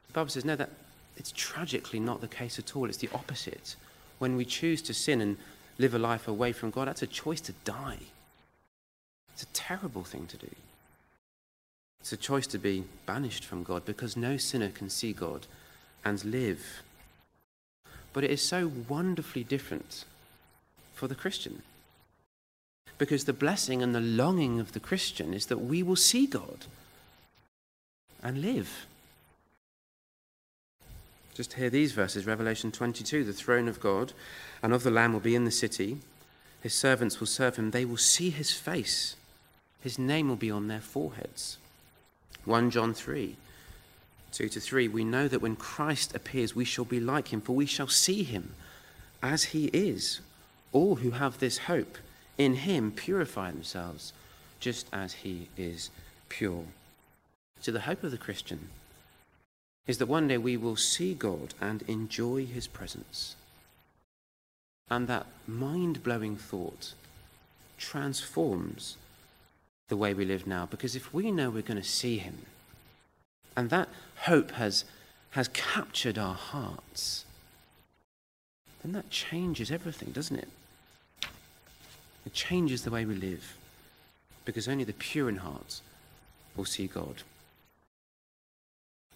The 0.09 0.13
Bible 0.13 0.29
says, 0.29 0.45
no, 0.45 0.55
that 0.55 0.69
it's 1.17 1.33
tragically 1.35 1.99
not 1.99 2.21
the 2.21 2.29
case 2.29 2.59
at 2.59 2.77
all. 2.77 2.91
It's 2.91 2.99
the 2.99 3.09
opposite. 3.15 3.75
When 4.19 4.37
we 4.37 4.45
choose 4.45 4.83
to 4.83 4.93
sin 4.93 5.23
and 5.23 5.39
live 5.79 5.95
a 5.95 5.99
life 5.99 6.29
away 6.29 6.53
from 6.53 6.71
God, 6.71 6.89
that's 6.89 7.01
a 7.01 7.07
choice 7.07 7.41
to 7.41 7.55
die. 7.65 8.01
It's 9.33 9.45
a 9.45 9.55
terrible 9.55 10.05
thing 10.05 10.27
to 10.27 10.37
do. 10.37 10.51
It's 12.01 12.13
a 12.13 12.19
choice 12.19 12.47
to 12.49 12.59
be 12.59 12.85
banished 13.07 13.47
from 13.47 13.63
God 13.63 13.87
because 13.87 14.15
no 14.15 14.37
sinner 14.37 14.69
can 14.69 14.91
see 14.91 15.15
God 15.15 15.47
and 16.05 16.23
live. 16.23 16.83
But 18.13 18.25
it 18.25 18.31
is 18.31 18.43
so 18.43 18.71
wonderfully 18.91 19.43
different 19.43 20.05
for 20.93 21.09
the 21.09 21.15
Christian. 21.15 21.63
Because 22.99 23.25
the 23.25 23.33
blessing 23.33 23.83
and 23.83 23.95
the 23.95 24.03
longing 24.03 24.61
of 24.61 24.73
the 24.73 24.81
Christian 24.81 25.33
is 25.33 25.47
that 25.47 25.63
we 25.63 25.83
will 25.83 25.97
see 25.97 26.27
God 26.27 26.67
and 28.25 28.41
live. 28.41 28.87
Just 31.35 31.53
hear 31.53 31.69
these 31.69 31.93
verses 31.93 32.27
Revelation 32.27 32.73
22 32.73 33.25
The 33.25 33.33
throne 33.33 33.69
of 33.69 33.81
God 33.81 34.13
and 34.63 34.73
of 34.73 34.83
the 34.83 34.91
Lamb 34.91 35.13
will 35.13 35.21
be 35.21 35.35
in 35.35 35.45
the 35.45 35.51
city. 35.51 35.99
His 36.63 36.75
servants 36.75 37.21
will 37.21 37.27
serve 37.27 37.57
him. 37.57 37.71
They 37.71 37.85
will 37.85 37.99
see 37.99 38.31
his 38.31 38.53
face. 38.53 39.17
His 39.81 39.99
name 39.99 40.29
will 40.29 40.37
be 40.37 40.51
on 40.51 40.69
their 40.69 40.81
foreheads. 40.81 41.59
1 42.47 42.71
John 42.71 42.95
3 42.95 43.37
2 44.33 44.49
to 44.49 44.61
3 44.61 44.89
We 44.89 45.05
know 45.05 45.29
that 45.29 45.43
when 45.43 45.57
Christ 45.57 46.15
appears, 46.15 46.57
we 46.57 46.65
shall 46.65 46.85
be 46.85 47.01
like 47.01 47.29
him, 47.29 47.41
for 47.41 47.55
we 47.55 47.67
shall 47.67 47.89
see 47.89 48.23
him 48.23 48.55
as 49.23 49.45
he 49.45 49.67
is. 49.67 50.21
All 50.73 50.97
who 50.97 51.13
have 51.13 51.39
this 51.39 51.59
hope 51.59 51.99
in 52.39 52.55
him 52.55 52.91
purify 52.91 53.51
themselves 53.51 54.13
just 54.59 54.87
as 54.93 55.13
he 55.13 55.49
is 55.57 55.91
pure. 56.29 56.65
So, 57.65 57.73
the 57.73 57.81
hope 57.81 58.05
of 58.05 58.11
the 58.11 58.19
Christian 58.19 58.69
is 59.87 59.97
that 59.97 60.05
one 60.05 60.29
day 60.29 60.37
we 60.37 60.55
will 60.55 60.77
see 60.77 61.15
God 61.15 61.55
and 61.63 61.81
enjoy 61.89 62.45
his 62.45 62.67
presence. 62.67 63.37
And 64.91 65.09
that 65.09 65.25
mind 65.47 66.03
blowing 66.03 66.37
thought 66.37 66.93
transforms 67.79 68.99
the 69.89 69.97
way 69.97 70.13
we 70.13 70.27
live 70.27 70.47
now. 70.47 70.67
Because 70.67 70.95
if 70.95 71.15
we 71.15 71.31
know 71.31 71.49
we're 71.49 71.63
going 71.63 71.81
to 71.81 71.89
see 71.89 72.19
him, 72.19 72.45
and 73.57 73.71
that 73.71 73.89
hope 74.25 74.51
has, 74.51 74.85
has 75.31 75.49
captured 75.49 76.19
our 76.19 76.35
hearts, 76.35 77.25
then 78.83 78.93
that 78.93 79.09
changes 79.09 79.71
everything, 79.71 80.13
doesn't 80.13 80.37
it? 80.37 80.49
It 82.27 82.35
changes 82.35 82.85
the 82.85 82.91
way 82.91 83.07
we 83.07 83.15
live. 83.15 83.57
Because 84.45 84.69
only 84.69 84.85
the 84.85 84.93
pure 84.93 85.31
in 85.31 85.37
heart 85.37 85.81
will 86.59 86.67
see 86.67 86.89
God. 86.89 87.23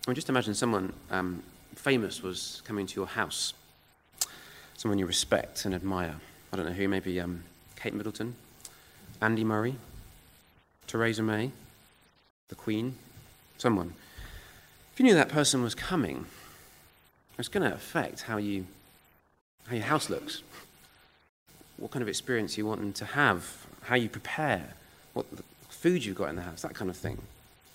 I 0.08 0.10
mean, 0.10 0.14
just 0.14 0.30
imagine 0.30 0.54
someone 0.54 0.94
um, 1.10 1.42
famous 1.74 2.22
was 2.22 2.62
coming 2.64 2.86
to 2.86 2.96
your 2.96 3.08
house, 3.08 3.52
someone 4.74 4.98
you 4.98 5.04
respect 5.04 5.66
and 5.66 5.74
admire. 5.74 6.14
I 6.50 6.56
don't 6.56 6.64
know 6.64 6.72
who, 6.72 6.88
maybe 6.88 7.20
um, 7.20 7.44
Kate 7.76 7.92
Middleton, 7.92 8.34
Andy 9.20 9.44
Murray, 9.44 9.74
Theresa 10.86 11.22
May, 11.22 11.50
the 12.48 12.54
Queen, 12.54 12.94
someone. 13.58 13.92
If 14.94 14.98
you 14.98 15.04
knew 15.04 15.14
that 15.14 15.28
person 15.28 15.62
was 15.62 15.74
coming, 15.74 16.24
it's 17.38 17.48
going 17.48 17.68
to 17.68 17.74
affect 17.74 18.22
how 18.22 18.38
you 18.38 18.64
how 19.66 19.74
your 19.74 19.84
house 19.84 20.08
looks, 20.08 20.42
what 21.76 21.90
kind 21.90 22.02
of 22.02 22.08
experience 22.08 22.56
you 22.56 22.64
want 22.64 22.80
them 22.80 22.94
to 22.94 23.04
have, 23.04 23.66
how 23.82 23.96
you 23.96 24.08
prepare, 24.08 24.72
what 25.12 25.26
food 25.68 26.02
you've 26.02 26.16
got 26.16 26.30
in 26.30 26.36
the 26.36 26.42
house, 26.42 26.62
that 26.62 26.74
kind 26.74 26.88
of 26.88 26.96
thing. 26.96 27.18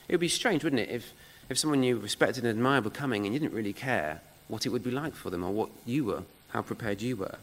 It 0.08 0.14
would 0.14 0.20
be 0.20 0.30
strange, 0.30 0.64
wouldn't 0.64 0.82
it, 0.82 0.90
if 0.90 1.14
if 1.54 1.60
someone 1.60 1.84
you 1.84 1.98
respected 2.00 2.44
and 2.44 2.50
admired 2.50 2.84
were 2.84 2.90
coming 2.90 3.26
and 3.26 3.34
you 3.34 3.40
didn't 3.40 3.56
really 3.56 3.74
care 3.74 4.22
what 4.48 4.66
it 4.66 4.70
would 4.70 4.84
be 4.84 4.90
like 4.90 5.14
for 5.14 5.30
them 5.30 5.44
or 5.44 5.52
what 5.52 5.70
you 5.86 6.04
were, 6.04 6.24
how 6.50 6.64
prepared 6.64 7.00
you 7.00 7.16
were. 7.16 7.36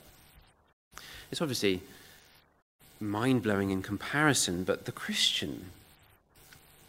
It's 1.30 1.40
obviously 1.40 1.80
mind 2.98 3.44
blowing 3.44 3.70
in 3.70 3.82
comparison, 3.82 4.64
but 4.64 4.84
the 4.84 4.90
Christian 4.90 5.66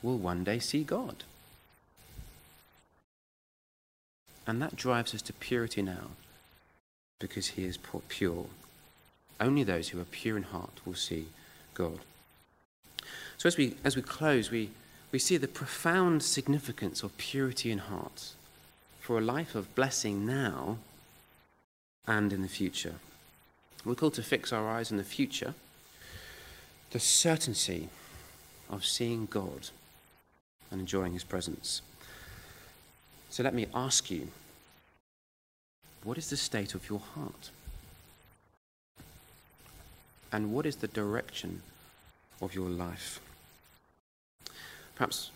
will 0.01 0.17
one 0.17 0.43
day 0.43 0.57
see 0.57 0.83
God. 0.83 1.23
And 4.47 4.59
that 4.59 4.75
drives 4.75 5.13
us 5.13 5.21
to 5.21 5.33
purity 5.33 5.83
now 5.83 6.07
because 7.19 7.49
he 7.49 7.65
is 7.65 7.77
pure. 8.09 8.47
Only 9.39 9.63
those 9.63 9.89
who 9.89 10.01
are 10.01 10.05
pure 10.05 10.37
in 10.37 10.43
heart 10.43 10.81
will 10.87 10.95
see 10.95 11.27
God. 11.75 11.99
So 13.37 13.45
as 13.45 13.57
we, 13.57 13.75
as 13.83 13.95
we 13.95 14.01
close, 14.01 14.49
we, 14.49 14.71
we 15.11 15.19
see 15.19 15.37
the 15.37 15.47
profound 15.47 16.23
significance 16.23 17.03
of 17.03 17.17
purity 17.17 17.71
in 17.71 17.79
heart 17.79 18.33
for 18.99 19.17
a 19.17 19.21
life 19.21 19.55
of 19.55 19.73
blessing 19.75 20.25
now 20.25 20.77
and 22.07 22.31
in 22.31 22.41
the 22.41 22.47
future. 22.47 22.95
We're 23.83 23.95
called 23.95 24.13
to 24.15 24.23
fix 24.23 24.53
our 24.53 24.69
eyes 24.69 24.91
on 24.91 24.97
the 24.97 25.03
future, 25.03 25.53
the 26.91 26.99
certainty 26.99 27.89
of 28.69 28.85
seeing 28.85 29.25
God 29.25 29.69
and 30.69 30.79
enjoying 30.79 31.13
his 31.13 31.23
presence. 31.23 31.81
So 33.29 33.43
let 33.43 33.53
me 33.53 33.67
ask 33.73 34.09
you 34.09 34.29
what 36.03 36.17
is 36.17 36.29
the 36.29 36.37
state 36.37 36.73
of 36.73 36.89
your 36.89 36.99
heart? 36.99 37.49
And 40.31 40.53
what 40.53 40.65
is 40.65 40.77
the 40.77 40.87
direction 40.87 41.61
of 42.41 42.55
your 42.55 42.69
life? 42.69 43.19
Perhaps 44.95 45.31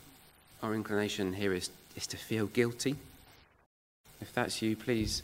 our 0.61 0.73
inclination 0.73 1.33
here 1.33 1.53
is, 1.53 1.69
is 1.95 2.07
to 2.07 2.17
feel 2.17 2.47
guilty. 2.47 2.95
If 4.21 4.33
that's 4.33 4.61
you, 4.61 4.75
please 4.75 5.23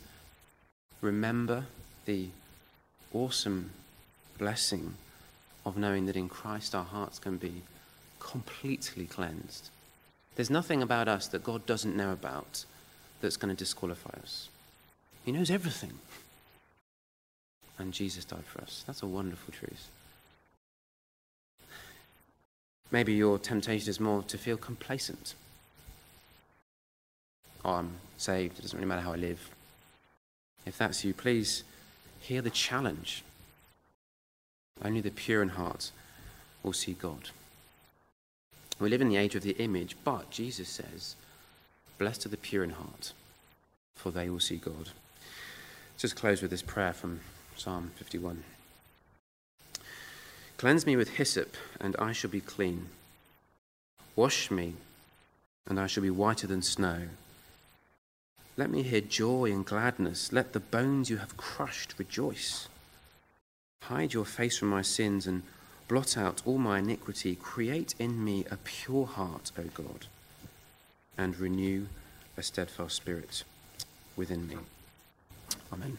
remember 1.02 1.66
the 2.06 2.28
awesome 3.14 3.72
blessing 4.38 4.96
of 5.66 5.78
knowing 5.78 6.06
that 6.08 6.16
in 6.16 6.30
Christ 6.30 6.74
our 6.74 6.84
hearts 6.84 7.20
can 7.20 7.38
be 7.38 7.62
completely 8.20 9.06
cleansed. 9.06 9.70
There's 10.36 10.50
nothing 10.50 10.82
about 10.82 11.08
us 11.08 11.28
that 11.28 11.44
God 11.44 11.66
doesn't 11.66 11.96
know 11.96 12.12
about 12.12 12.66
that's 13.20 13.38
going 13.38 13.54
to 13.54 13.60
disqualify 13.60 14.18
us. 14.22 14.50
He 15.26 15.32
knows 15.32 15.52
everything. 15.52 15.94
And 17.78 17.94
Jesus 17.94 18.26
died 18.26 18.46
for 18.46 18.62
us. 18.62 18.84
That's 18.86 19.04
a 19.04 19.08
wonderful 19.08 19.54
truth. 19.54 19.90
Maybe 22.92 23.14
your 23.14 23.40
temptation 23.40 23.90
is 23.90 24.00
more 24.00 24.22
to 24.24 24.38
feel 24.38 24.58
complacent. 24.58 25.34
Oh, 27.64 27.74
I'm 27.76 27.94
saved, 28.18 28.60
it 28.60 28.64
doesn't 28.64 28.78
really 28.78 28.90
matter 28.90 29.02
how 29.02 29.14
I 29.14 29.18
live. 29.18 29.50
If 30.66 30.78
that's 30.78 31.04
you, 31.06 31.14
please 31.14 31.64
hear 32.20 32.42
the 32.42 32.50
challenge. 32.50 33.24
Only 34.84 35.02
the 35.02 35.12
pure 35.12 35.42
in 35.42 35.50
heart 35.50 35.92
will 36.64 36.74
see 36.74 36.94
God. 36.94 37.30
We 38.80 38.90
live 38.90 39.02
in 39.02 39.10
the 39.10 39.18
age 39.18 39.36
of 39.36 39.44
the 39.44 39.58
image, 39.58 39.96
but 40.04 40.32
Jesus 40.32 40.68
says, 40.68 41.16
Blessed 41.98 42.26
are 42.26 42.30
the 42.30 42.38
pure 42.38 42.64
in 42.64 42.72
heart, 42.72 43.14
for 43.96 44.12
they 44.12 44.30
will 44.30 44.40
see 44.40 44.58
God. 44.58 44.90
Just 45.98 46.16
close 46.16 46.42
with 46.42 46.50
this 46.50 46.64
prayer 46.64 46.94
from 46.94 47.20
Psalm 47.56 47.92
51. 47.96 48.44
Cleanse 50.62 50.86
me 50.86 50.96
with 50.96 51.16
hyssop, 51.16 51.58
and 51.80 51.96
I 51.98 52.12
shall 52.12 52.30
be 52.30 52.40
clean. 52.40 52.90
Wash 54.16 54.52
me, 54.52 54.76
and 55.66 55.80
I 55.80 55.88
shall 55.88 56.04
be 56.04 56.12
whiter 56.12 56.46
than 56.46 56.62
snow. 56.62 57.08
Let 58.58 58.70
me 58.70 58.84
hear 58.84 59.02
joy 59.02 59.46
and 59.46 59.66
gladness. 59.66 60.32
Let 60.32 60.54
the 60.54 60.60
bones 60.60 61.10
you 61.10 61.18
have 61.18 61.36
crushed 61.36 61.96
rejoice. 61.98 62.68
Hide 63.82 64.14
your 64.14 64.24
face 64.24 64.60
from 64.60 64.68
my 64.68 64.84
sins 64.84 65.26
and 65.26 65.42
blot 65.88 66.16
out 66.16 66.44
all 66.46 66.60
my 66.60 66.78
iniquity. 66.78 67.36
Create 67.36 67.96
in 67.98 68.24
me 68.24 68.46
a 68.52 68.58
pure 68.58 69.08
heart, 69.08 69.52
O 69.58 69.64
God, 69.74 70.06
and 71.18 71.40
renew 71.40 71.88
a 72.38 72.44
steadfast 72.44 72.98
spirit 72.98 73.44
within 74.16 74.48
me. 74.48 74.58
Amen. 75.74 75.98